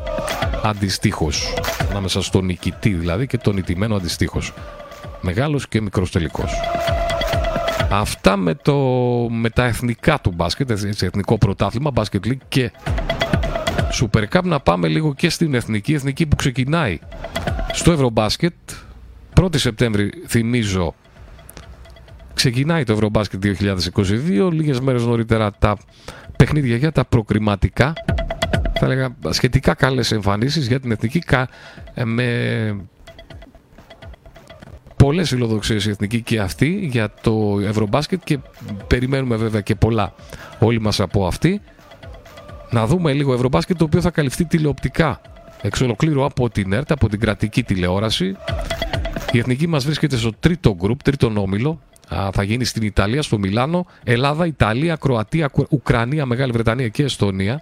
[0.64, 1.54] αντιστοίχος.
[1.90, 4.54] Ανάμεσα στον νικητή δηλαδή και τον ιτημένο αντιστοίχος.
[5.22, 6.52] Μεγάλος και μικρός τελικός.
[7.92, 8.76] Αυτά με, το,
[9.30, 12.72] με τα εθνικά του μπάσκετ, έτσι, εθνικό πρωτάθλημα, μπάσκετ league και
[14.02, 14.44] Super Cup.
[14.44, 17.00] Να πάμε λίγο και στην εθνική, εθνική που ξεκινάει
[17.72, 18.54] στο Ευρωμπάσκετ
[19.42, 20.96] 1η Σεπτέμβρη, θυμίζω,
[22.34, 24.50] ξεκινάει το Ευρωμπάσκετ 2022.
[24.52, 25.78] Λίγες μέρες νωρίτερα τα
[26.38, 27.94] παιχνίδια για τα προκριματικά.
[28.80, 31.24] Θα έλεγα σχετικά καλές εμφανίσεις για την εθνική
[31.94, 32.90] ε, με
[34.96, 38.40] πολλές φιλοδοξίες η εθνική και αυτή για το Ευρωμπάσκετ και
[38.88, 40.14] περιμένουμε βέβαια και πολλά
[40.60, 41.62] όλοι μας από αυτή.
[42.72, 45.22] Να δούμε λίγο Ευρωμπάσκετ το οποίο θα καλυφθεί τηλεοπτικά
[45.62, 48.36] εξ ολοκλήρου από την ΕΡΤ, από την κρατική τηλεόραση.
[49.32, 51.82] Η εθνική μας βρίσκεται στο τρίτο γκρουπ, τρίτο όμιλο.
[52.32, 57.62] Θα γίνει στην Ιταλία, στο Μιλάνο, Ελλάδα, Ιταλία, Κροατία, Ουκρανία, Μεγάλη Βρετανία και Εστονία.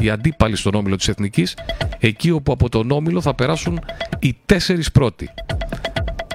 [0.00, 1.56] Οι αντίπαλοι στον όμιλο της εθνικής.
[1.98, 3.80] Εκεί όπου από τον όμιλο θα περάσουν
[4.18, 5.30] οι τέσσερις πρώτοι.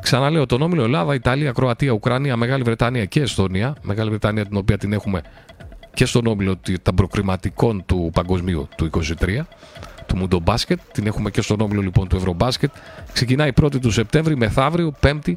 [0.01, 3.76] Ξαναλέω τον όμιλο Ελλάδα, Ιταλία, Κροατία, Ουκρανία, Μεγάλη Βρετανία και Εστονία.
[3.82, 5.21] Μεγάλη Βρετανία την οποία την έχουμε
[5.93, 9.01] και στον όμιλο των προκριματικών του παγκοσμίου του 23
[10.16, 10.80] του Μουντο Μπάσκετ.
[10.91, 12.72] Την έχουμε και στον όμιλο λοιπόν του Ευρωμπάσκετ.
[13.13, 15.34] Ξεκινάει 1η του Σεπτέμβρη, μεθαύριο, 5η.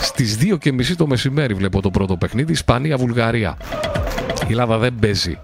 [0.00, 3.56] Στις 2.30 το μεσημέρι βλέπω το πρώτο παιχνίδι, Ισπανία-Βουλγαρία.
[4.48, 5.38] Η Ελλάδα δεν παίζει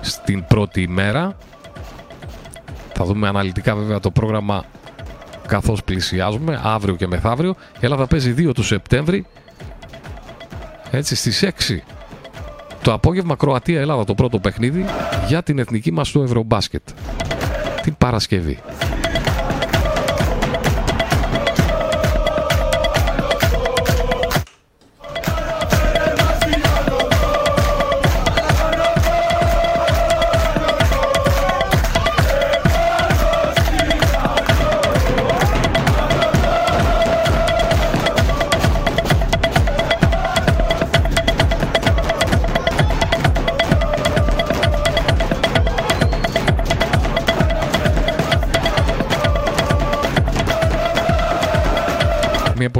[0.00, 1.36] στην πρώτη ημέρα.
[2.94, 4.64] Θα δούμε αναλυτικά βέβαια το πρόγραμμα
[5.46, 7.54] καθώς πλησιάζουμε, αύριο και μεθαύριο.
[7.74, 9.26] Η Ελλάδα παίζει 2 του Σεπτέμβρη,
[10.90, 11.82] έτσι στις 6
[12.82, 14.84] το απόγευμα Κροατία-Ελλάδα το πρώτο παιχνίδι
[15.28, 16.82] για την εθνική μας στο Ευρωμπάσκετ.
[17.82, 18.58] Την Παρασκευή.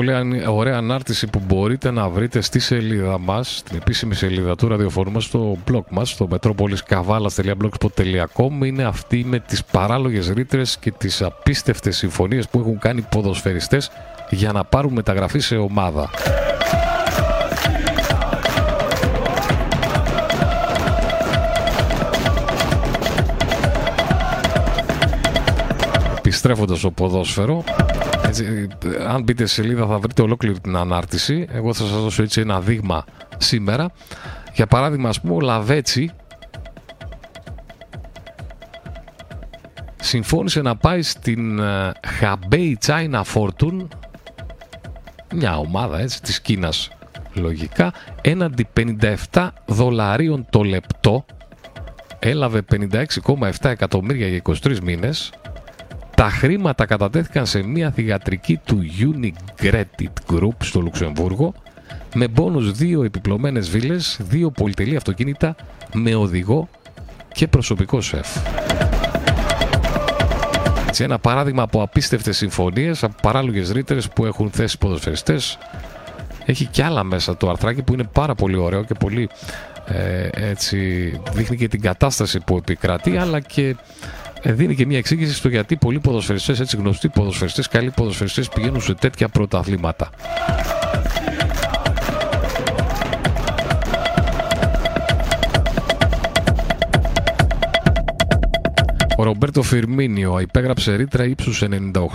[0.05, 5.11] Πολύ ωραία ανάρτηση που μπορείτε να βρείτε στη σελίδα μας, στην επίσημη σελίδα του ραδιοφόρου
[5.11, 11.96] μας, στο blog μας, στο metropoliskavalas.blogspot.com είναι αυτή με τις παράλογες ρήτρες και τις απίστευτες
[11.96, 13.90] συμφωνίες που έχουν κάνει ποδοσφαιριστές
[14.30, 16.11] για να πάρουν μεταγραφή σε ομάδα.
[26.16, 28.01] Επιστρέφοντας στο ποδόσφαιρο, έτσι,
[29.09, 31.47] αν μπείτε σε σελίδα θα βρείτε ολόκληρη την ανάρτηση.
[31.53, 33.05] Εγώ θα σας δώσω έτσι ένα δείγμα
[33.39, 33.93] σήμερα.
[34.55, 36.11] Για παράδειγμα, ας πούμε, ο Λαβέτσι
[40.01, 43.87] συμφώνησε να πάει στην ε, Habei China Fortune
[45.35, 46.91] μια ομάδα έτσι της Κίνας
[47.35, 48.66] λογικά έναντι
[49.33, 51.24] 57 δολαρίων το λεπτό
[52.18, 55.33] έλαβε 56,7 εκατομμύρια για 23 μήνες
[56.15, 61.55] τα χρήματα κατατέθηκαν σε μια θηγατρική του Unicredit Group στο Λουξεμβούργο
[62.15, 65.57] με μπόνους δύο επιπλωμένες βίλες, δύο πολυτελή αυτοκίνητα
[65.95, 66.69] με οδηγό
[67.33, 68.37] και προσωπικό σεφ.
[70.89, 75.59] Έτσι, ένα παράδειγμα από απίστευτες συμφωνίες, από παράλογες ρήτερες που έχουν θέσει ποδοσφαιριστές.
[76.45, 79.29] Έχει και άλλα μέσα το αρθράκι που είναι πάρα πολύ ωραίο και πολύ
[79.87, 80.77] ε, έτσι,
[81.33, 83.77] δείχνει και την κατάσταση που επικρατεί αλλά και ε,
[84.45, 88.95] δίνει και μια εξήγηση στο γιατί πολλοί ποδοσφαιριστές, έτσι γνωστοί ποδοσφαιριστές, καλοί ποδοσφαιριστές πηγαίνουν σε
[88.95, 90.11] τέτοια πρωταθλήματα.
[99.22, 101.62] Ο Ρομπέρτο Φιρμίνιο υπέγραψε ρήτρα ύψους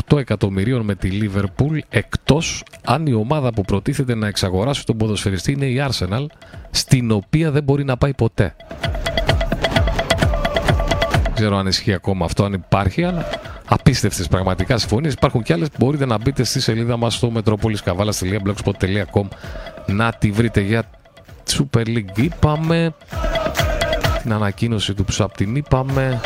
[0.09, 5.51] 98 εκατομμυρίων με τη Λίβερπουλ εκτός αν η ομάδα που προτίθεται να εξαγοράσει τον ποδοσφαιριστή
[5.51, 6.25] είναι η Arsenal
[6.71, 8.55] στην οποία δεν μπορεί να πάει ποτέ.
[11.37, 13.25] Δεν ξέρω αν ισχύει ακόμα αυτό, αν υπάρχει, αλλά
[13.65, 15.13] απίστευτες πραγματικά συμφωνίες.
[15.13, 19.27] Υπάρχουν και άλλες που μπορείτε να μπείτε στη σελίδα μας στο metropoliskavalas.blogspot.com
[19.85, 20.83] να τη βρείτε για
[21.49, 22.17] Super League.
[22.17, 22.93] Είπαμε.
[24.21, 26.21] Την ανακοίνωση του Ψαπ την είπαμε.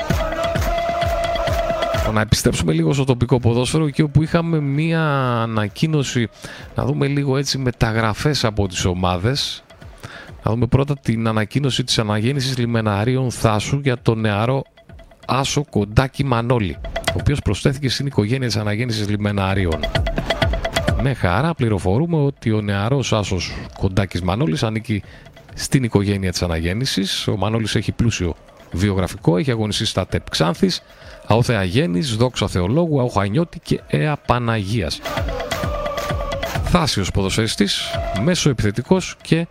[2.13, 5.01] Να επιστρέψουμε λίγο στο τοπικό ποδόσφαιρο και όπου είχαμε μία
[5.41, 6.29] ανακοίνωση
[6.75, 9.63] να δούμε λίγο έτσι μεταγραφές από τις ομάδες
[10.43, 14.63] να δούμε πρώτα την ανακοίνωση της αναγέννησης λιμεναρίων Θάσου για τον νεαρό
[15.33, 19.79] Άσο Κοντάκη Μανώλη, ο οποίος προσθέθηκε στην οικογένεια της αναγέννησης λιμεναρίων.
[21.01, 25.03] Με χαρά πληροφορούμε ότι ο νεαρός Άσος Κοντάκης Μανώλης ανήκει
[25.53, 27.27] στην οικογένεια της αναγέννησης.
[27.27, 28.35] Ο Μανώλης έχει πλούσιο
[28.71, 30.81] βιογραφικό, έχει αγωνιστεί στα ΤΕΠ Ξάνθης,
[31.27, 34.99] Αόθεα Γέννης, Δόξα Θεολόγου, Αοχανιώτη και Αία Παναγίας.
[36.63, 37.81] Θάσιος ποδοσφαιριστής,
[38.23, 39.47] μέσο επιθετικός και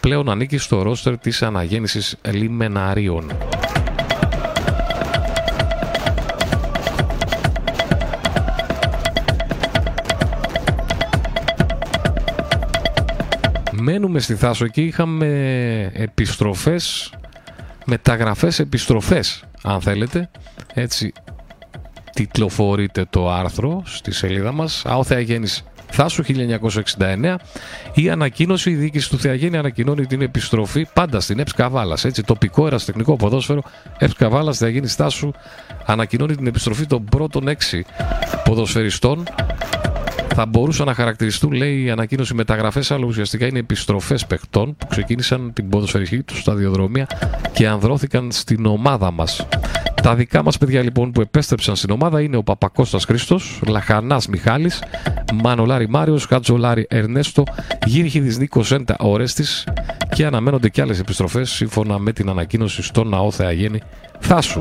[0.00, 3.32] πλέον ανήκει στο ρόστερ της αναγέννησης λιμεναρίων.
[13.86, 15.26] Μένουμε στη Θάσο εκεί είχαμε
[15.94, 17.12] επιστροφές,
[17.84, 20.30] μεταγραφές επιστροφές αν θέλετε.
[20.74, 21.12] Έτσι
[22.14, 24.82] τιτλοφορείται το άρθρο στη σελίδα μας.
[24.86, 26.24] ΑΟ Θεαγέννης Θάσου
[26.98, 27.34] 1969
[27.94, 32.04] η ανακοίνωση, η διοίκηση του Θεαγέννη ανακοινώνει την επιστροφή πάντα στην ΕΠΣ Καβάλας.
[32.04, 33.62] Έτσι, τοπικό εραστεχνικό ποδόσφαιρο
[33.98, 35.30] ΕΠΣ Καβάλας Θεαγέννης Θάσου
[35.86, 37.84] ανακοινώνει την επιστροφή των πρώτων έξι
[38.44, 39.24] ποδοσφαιριστών
[40.36, 45.52] θα μπορούσαν να χαρακτηριστούν, λέει η ανακοίνωση, μεταγραφές, αλλά ουσιαστικά είναι επιστροφές παιχτών που ξεκίνησαν
[45.52, 47.06] την ποδοσφαιρική τους σταδιοδρομία
[47.52, 49.46] και ανδρώθηκαν στην ομάδα μας.
[50.02, 54.82] Τα δικά μας παιδιά λοιπόν που επέστρεψαν στην ομάδα είναι ο Παπακώστας Χρήστος, Λαχανάς Μιχάλης,
[55.34, 57.44] Μανολάρη Μάριος, Χατζολάρη Ερνέστο,
[57.86, 59.64] Γύρχηδη Νίκος Σέντα Ορέστης
[60.14, 63.80] και αναμένονται και άλλες επιστροφές σύμφωνα με την ανακοίνωση στον Ναό Θεαγέννη
[64.18, 64.58] Θάσου.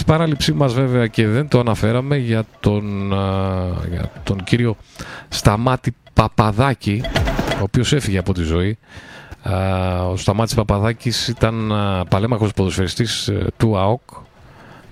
[0.00, 3.08] Χθε παράληψή μας βέβαια και δεν το αναφέραμε για τον,
[3.90, 4.76] για τον κύριο
[5.28, 7.02] Σταμάτη Παπαδάκη
[7.58, 8.78] ο οποίος έφυγε από τη ζωή.
[10.10, 11.72] ο Σταμάτης Παπαδάκης ήταν
[12.08, 14.00] παλέμαχος ποδοσφαιριστής ε, του ΑΟΚ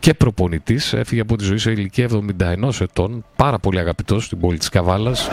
[0.00, 0.92] και προπονητής.
[0.92, 2.08] Έφυγε από τη ζωή σε ηλικία
[2.40, 5.28] 71 ετών, πάρα πολύ αγαπητός στην πόλη της Καβάλας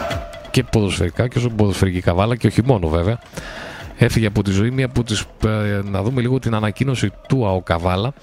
[0.51, 3.19] και ποδοσφαιρικά και όσο ποδοσφαιρική Καβάλα και όχι μόνο βέβαια.
[3.97, 7.63] Έφυγε από τη ζωή μία από τις, ε, να δούμε λίγο την ανακοίνωση του ΑΟΚ
[7.63, 8.13] Καβάλα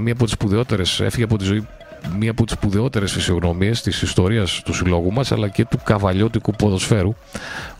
[0.00, 1.66] μία από τις σπουδαιότερες, έφυγε από τη ζωή
[2.18, 7.14] μία από τις σπουδαιότερες φυσιογνωμίες της ιστορίας του συλλόγου μας αλλά και του καβαλιώτικου ποδοσφαίρου.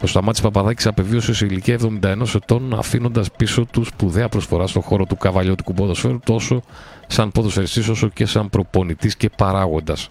[0.03, 5.05] Ο Σταμάτης Παπαδάκης απεβίωσε σε ηλικία 71 ετών αφήνοντας πίσω του σπουδαία προσφορά στον χώρο
[5.05, 6.62] του καβαλιώτικου ποδοσφαίρου τόσο
[7.07, 10.09] σαν ποδοσφαιριστής όσο και σαν προπονητής και παράγοντας.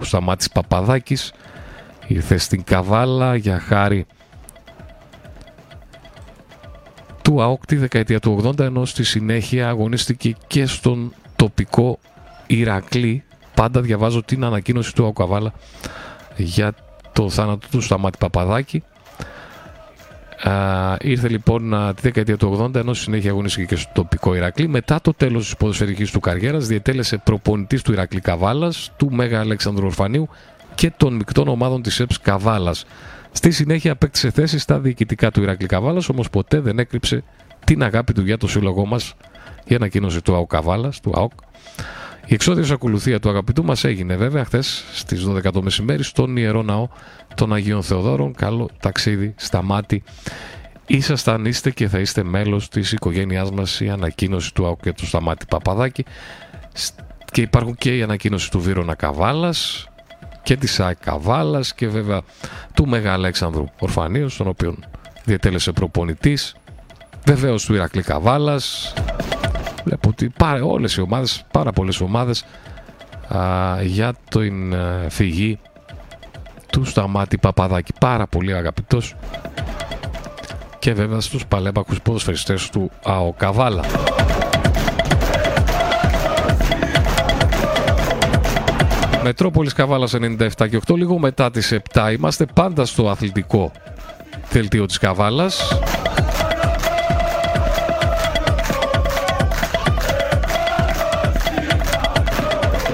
[0.00, 1.32] Ο Σταμάτης Παπαδάκης
[2.06, 4.06] ήρθε στην Καβάλα για χάρη
[7.26, 11.98] του ΑΟΚ τη δεκαετία του 80 ενώ στη συνέχεια αγωνίστηκε και στον τοπικό
[12.46, 13.24] Ηρακλή.
[13.54, 15.52] Πάντα διαβάζω την ανακοίνωση του ΑΟΚ Καβάλα
[16.36, 16.74] για
[17.12, 18.82] το θάνατο του Σταμάτη Παπαδάκη.
[20.42, 20.52] Α,
[21.00, 24.68] ήρθε λοιπόν τη δεκαετία του 80 ενώ στη συνέχεια αγωνίστηκε και στο τοπικό Ηρακλή.
[24.68, 29.86] Μετά το τέλος της ποδοσφαιρικής του καριέρας διετέλεσε προπονητής του Ηρακλή Καβάλας, του Μέγα Αλέξανδρου
[29.86, 30.28] Ορφανίου
[30.74, 32.84] και των μεικτών ομάδων της ΕΠΣ Καβάλας.
[33.36, 37.24] Στη συνέχεια απέκτησε θέση στα διοικητικά του Ηρακλή Καβάλας, όμως ποτέ δεν έκρυψε
[37.64, 39.14] την αγάπη του για το σύλλογό μας.
[39.64, 41.32] Η ανακοίνωση του ΑΟΚ Καβάλας, του ΑΟΚ.
[42.26, 46.62] Η εξώδιος ακολουθία του αγαπητού μας έγινε βέβαια χθες στις 12 το μεσημέρι στον Ιερό
[46.62, 46.88] Ναό
[47.34, 48.34] των Αγίων Θεοδόρων.
[48.34, 50.02] Καλό ταξίδι στα μάτι.
[50.86, 55.06] Ήσασταν, είστε και θα είστε μέλος της οικογένειάς μας η ανακοίνωση του ΑΟΚ και του
[55.06, 56.04] Σταμάτη Παπαδάκη
[57.32, 59.88] και υπάρχουν και η ανακοίνωση του Βίρονα Καβάλας
[60.46, 62.20] και της ΣΑΕ Καβάλας και βέβαια
[62.74, 64.74] του Μεγα Αλέξανδρου Ορφανίου, τον οποίο
[65.24, 66.56] διετέλεσε προπονητής.
[67.24, 68.92] Βεβαίως του Ηρακλή Καβάλας.
[69.84, 72.44] Βλέπω ότι πάρε όλες οι ομάδες, πάρα πολλές ομάδες
[73.36, 75.58] α, για την ε, φυγή
[76.70, 77.92] του Σταμάτη Παπαδάκη.
[78.00, 79.14] Πάρα πολύ αγαπητός
[80.78, 83.84] και βέβαια στους παλέμπακους ποδοσφαιριστές του ΑΟ Καβάλα.
[89.28, 92.12] Μετρόπολης Καβάλας 97 και 8, λίγο μετά τις 7.
[92.12, 93.72] Είμαστε πάντα στο αθλητικό
[94.50, 95.78] δελτίο της Καβάλας.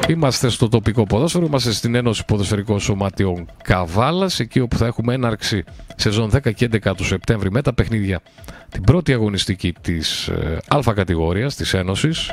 [0.08, 5.64] Είμαστε στο τοπικό ποδόσφαιρο, είμαστε στην Ένωση Ποδοσφαιρικών Σωματιών Καβάλας, εκεί όπου θα έχουμε έναρξη
[5.96, 8.20] σεζόν 10 και 11 του Σεπτέμβρη με τα παιχνίδια
[8.70, 12.32] την πρώτη αγωνιστική της ε, Α κατηγορίας της Ένωσης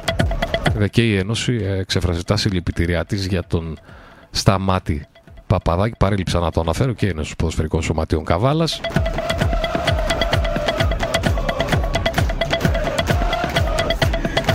[0.91, 3.77] και η Ένωση εξέφρασε τα συλληπιτήριά της για τον
[4.31, 5.05] Σταμάτη
[5.47, 5.95] Παπαδάκη.
[5.99, 8.81] Παρέλειψα να το αναφέρω και είναι στους ποδοσφαιρικών σωματείων Καβάλας.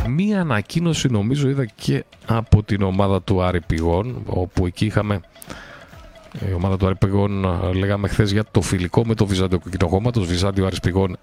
[0.09, 5.21] Μία ανακοίνωση νομίζω είδα και από την ομάδα του Άρη Πηγών, όπου εκεί είχαμε
[6.51, 10.21] η ομάδα του Άρη Πηγών λέγαμε χθες για το φιλικό με το Βυζάντιο Κοκκινοχώματο.
[10.21, 11.17] Βυζάντιο Άρη Πηγών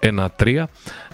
[0.00, 0.64] 1-3.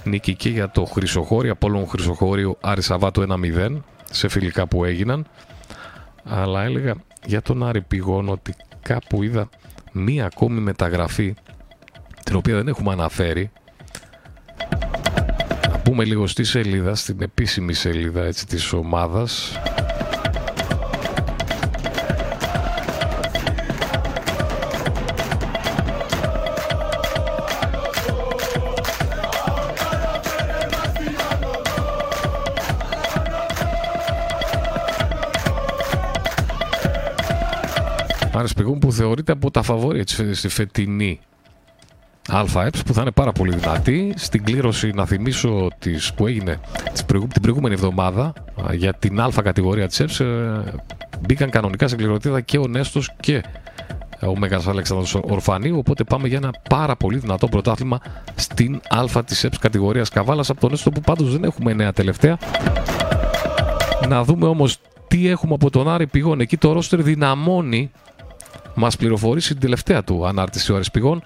[0.04, 3.76] Νίκη και για το Χρυσοχώρι, Απόλλων Χρυσοχώριο Άρη Σαββάτου 1-0
[4.10, 5.26] σε φιλικά που έγιναν.
[6.24, 9.48] Αλλά έλεγα για τον Άρη Πηγών ότι κάπου είδα
[9.92, 11.34] μία ακόμη μεταγραφή
[12.24, 13.50] την οποία δεν έχουμε αναφέρει.
[15.70, 19.58] Να πούμε λίγο στη σελίδα, στην επίσημη σελίδα έτσι, της ομάδας.
[38.36, 41.20] Άρης Πηγών που θεωρείται από τα φαβόρια στη φετινή
[42.28, 44.14] ΑΕΠΣ που θα είναι πάρα πολύ δυνατή.
[44.16, 46.60] Στην κλήρωση να θυμίσω τις που έγινε
[47.32, 48.32] την προηγούμενη εβδομάδα
[48.72, 50.20] για την Α κατηγορία της ΕΠΣ
[51.20, 53.42] μπήκαν κανονικά σε κληροτήδα και ο Νέστος και
[54.26, 57.98] ο Μέγας Αλέξανδρος Ορφανίου οπότε πάμε για ένα πάρα πολύ δυνατό πρωτάθλημα
[58.34, 62.38] στην Α της ΕΠΣ κατηγορίας Καβάλας από τον Νέστο που πάντως δεν έχουμε νέα τελευταία.
[64.08, 66.40] Να δούμε όμως τι έχουμε από τον Άρη Πηγών.
[66.40, 67.90] Εκεί το ρόστερ δυναμώνει
[68.76, 71.22] μας πληροφορήσει την τελευταία του ανάρτηση ώρες πηγών.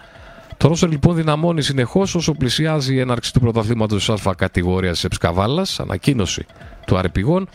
[0.56, 5.06] Το Ρώσο λοιπόν δυναμώνει συνεχώς όσο πλησιάζει η έναρξη του πρωταθλήματος τη Α κατηγορίας τη
[5.06, 6.46] Εψκαβάλα, ανακοίνωση
[6.86, 7.48] του Αρεπηγών.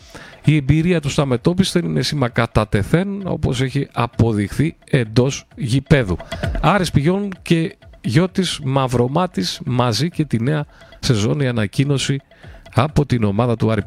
[0.45, 6.17] Η εμπειρία του στα μετόπιστα είναι σήμα κατά τεθέν, όπως έχει αποδειχθεί εντός γηπέδου.
[6.61, 10.65] Άρης πηγών και Γιώτης Μαυρομάτης μαζί και τη νέα
[10.99, 12.19] σεζόν η ανακοίνωση
[12.73, 13.83] από την ομάδα του Άρη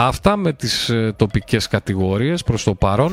[0.00, 3.12] Αυτά με τις ε, τοπικές κατηγορίες προς το παρόν.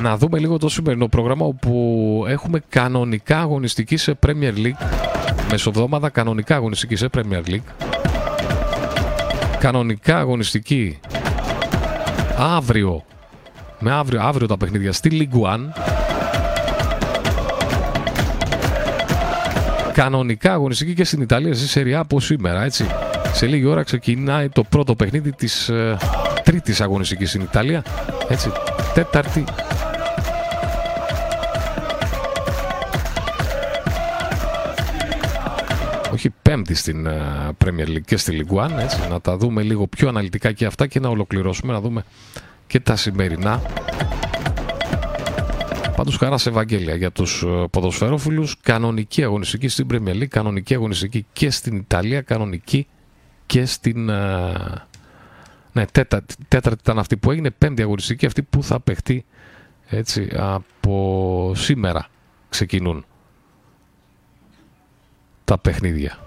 [0.00, 4.86] Να δούμε λίγο το σημερινό πρόγραμμα όπου έχουμε κανονικά αγωνιστική σε Premier League.
[5.50, 7.86] Μεσοβδόμαδα κανονικά αγωνιστική σε Premier League.
[9.58, 10.98] Κανονικά αγωνιστική
[12.36, 13.04] αύριο
[13.82, 15.60] με αύριο, αύριο τα παιχνίδια στη League One.
[19.92, 22.86] Κανονικά αγωνιστική και στην Ιταλία στη Σεριά από σήμερα, έτσι.
[23.32, 25.96] Σε λίγη ώρα ξεκινάει το πρώτο παιχνίδι της ε,
[26.44, 27.82] τρίτης αγωνιστικής στην Ιταλία.
[28.28, 28.52] Έτσι,
[28.94, 29.44] τέταρτη
[36.12, 39.86] όχι πέμπτη στην uh, Premier League και στη League One, έτσι, να τα δούμε λίγο
[39.86, 42.04] πιο αναλυτικά και αυτά και να ολοκληρώσουμε, να δούμε
[42.72, 43.60] και τα σημερινά.
[45.96, 48.56] Πάντως χαρά σε Ευαγγέλια για τους ε, ποδοσφαιρόφιλους.
[48.62, 52.86] Κανονική αγωνιστική στην Premier League, κανονική αγωνιστική και στην Ιταλία, κανονική
[53.46, 54.08] και στην...
[54.08, 54.54] Ε,
[55.72, 59.24] ναι, τέταρτη, τέταρτη ήταν αυτή που έγινε, πέμπτη αγωνιστική αυτή που θα παιχτεί
[59.86, 62.08] έτσι από σήμερα
[62.48, 63.04] ξεκινούν
[65.44, 66.18] τα παιχνίδια.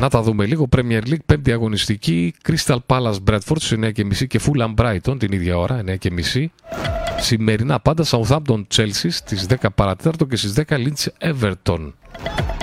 [0.00, 0.68] Να τα δούμε λίγο.
[0.76, 2.34] Premier League, πέμπτη αγωνιστική.
[2.48, 6.46] Crystal Palace Bradford στις 9.30 και Fulham Brighton την ίδια ώρα, 9.30.
[7.18, 11.92] Σημερινά πάντα Southampton Chelsea στις 10 παρατέταρτο και στις 10 Leeds Everton.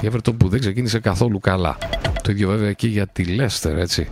[0.02, 1.78] Η Everton που δεν ξεκίνησε καθόλου καλά.
[2.24, 4.08] Το ίδιο βέβαια και για τη Λέστερ, έτσι.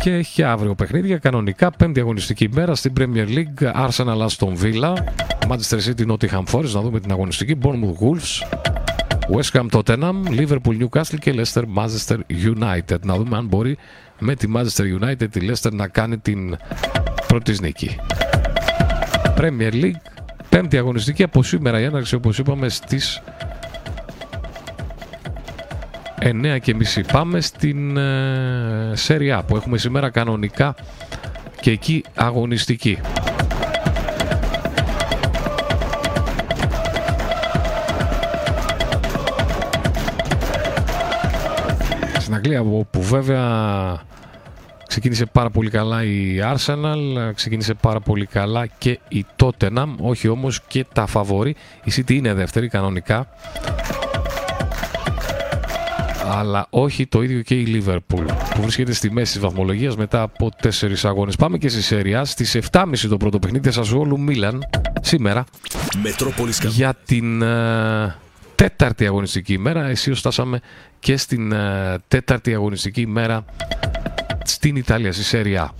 [0.00, 1.70] Και έχει αύριο παιχνίδια κανονικά.
[1.70, 3.88] Πέμπτη αγωνιστική μέρα στην Premier League.
[3.88, 4.94] Arsenal Aston Villa.
[5.48, 6.70] Manchester City Nottingham Forest.
[6.70, 7.58] Να δούμε την αγωνιστική.
[7.62, 8.58] Bournemouth Wolves.
[9.28, 10.24] West Ham Tottenham.
[10.30, 12.18] Liverpool Newcastle και Leicester Manchester
[12.54, 13.00] United.
[13.02, 13.76] Να δούμε αν μπορεί
[14.18, 16.56] με τη Manchester United τη Leicester να κάνει την
[17.26, 17.96] πρώτη νίκη.
[19.36, 20.00] Premier League.
[20.48, 23.22] Πέμπτη αγωνιστική από σήμερα η έναρξη όπως είπαμε στις
[26.20, 27.04] 9 και μισή.
[27.12, 30.74] Πάμε στην ε, Serie A που έχουμε σήμερα κανονικά
[31.60, 32.98] και εκεί αγωνιστική.
[42.56, 44.02] Αγγλία που βέβαια
[44.86, 50.60] ξεκίνησε πάρα πολύ καλά η Arsenal, ξεκίνησε πάρα πολύ καλά και η Tottenham, όχι όμως
[50.68, 51.56] και τα φαβόρη.
[51.84, 53.28] Η City είναι δεύτερη κανονικά
[56.30, 58.24] αλλά όχι το ίδιο και η Liverpool
[58.54, 61.36] που βρίσκεται στη μέση της βαθμολογίας μετά από τέσσερις αγώνες.
[61.36, 64.64] Πάμε και στη Σέρια στις 7.30 το πρώτο παιχνίδι Σασουόλου Μίλαν
[65.00, 65.44] σήμερα
[66.68, 68.14] για την ε,
[68.58, 69.86] τέταρτη αγωνιστική ημέρα.
[69.86, 70.60] Εσύ στάσαμε
[70.98, 73.44] και στην ε, τέταρτη αγωνιστική ημέρα
[74.44, 75.74] στην Ιταλία, στη Σέρια.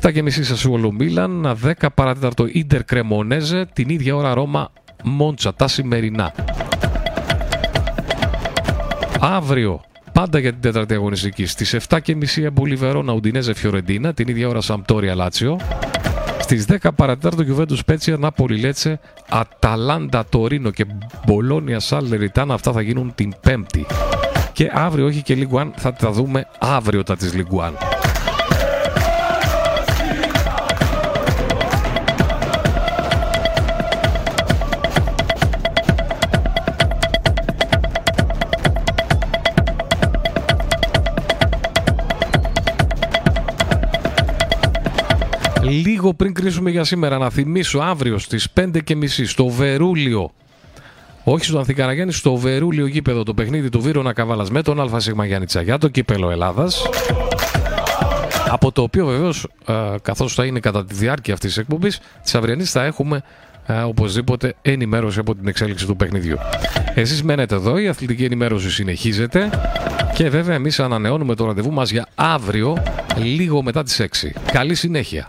[0.00, 4.72] 7 και μισή Σασουόλου Μίλαν, 10 παρατέταρτο Ίντερ Κρεμονέζε, την ίδια ώρα Ρώμα
[5.02, 6.34] Μόντσα, τα σημερινά.
[9.20, 9.80] Αύριο,
[10.12, 15.14] πάντα για την τέταρτη αγωνιστική, στις 7.30 Εμπολή Βερόνα Ουντινέζε Φιωρεντίνα, την ίδια ώρα Σαμπτόρια
[15.14, 15.60] Λάτσιο.
[16.60, 20.86] Στις 10 παρατέταρτο Γιουβέντου Πέτσια Νάπολη Λέτσε, Αταλάντα Τωρίνο και
[21.26, 22.54] Μπολόνια Σάλεριτάνα.
[22.54, 23.86] Αυτά θα γίνουν την Πέμπτη.
[24.52, 27.74] Και αύριο, όχι και Λιγκουάν, θα τα δούμε αύριο τα της Λιγκουάν.
[45.82, 50.30] Λίγο πριν κρίσουμε για σήμερα, να θυμίσω αύριο στις 5.30 στο Βερούλιο
[51.24, 55.46] όχι στον Ανθικαραγιάννη, στο Βερούλιο γήπεδο το παιχνίδι του Βίρονα Καβάλας με τον ΑΣ Γιάννη
[55.46, 56.82] Τσαγιά, το κύπελο Ελλάδας.
[58.48, 59.46] Από το οποίο βεβαίως,
[60.02, 63.22] καθώς θα είναι κατά τη διάρκεια αυτής της εκπομπής, της αυριανής θα έχουμε
[63.86, 66.36] οπωσδήποτε ενημέρωση από την εξέλιξη του παιχνιδιού.
[66.94, 69.50] Εσείς μένετε εδώ, η αθλητική ενημέρωση συνεχίζεται
[70.14, 72.82] και βέβαια εμείς ανανεώνουμε το ραντεβού μας για αύριο
[73.16, 74.32] λίγο μετά τις 6.
[74.52, 75.26] Καλή συνέχεια.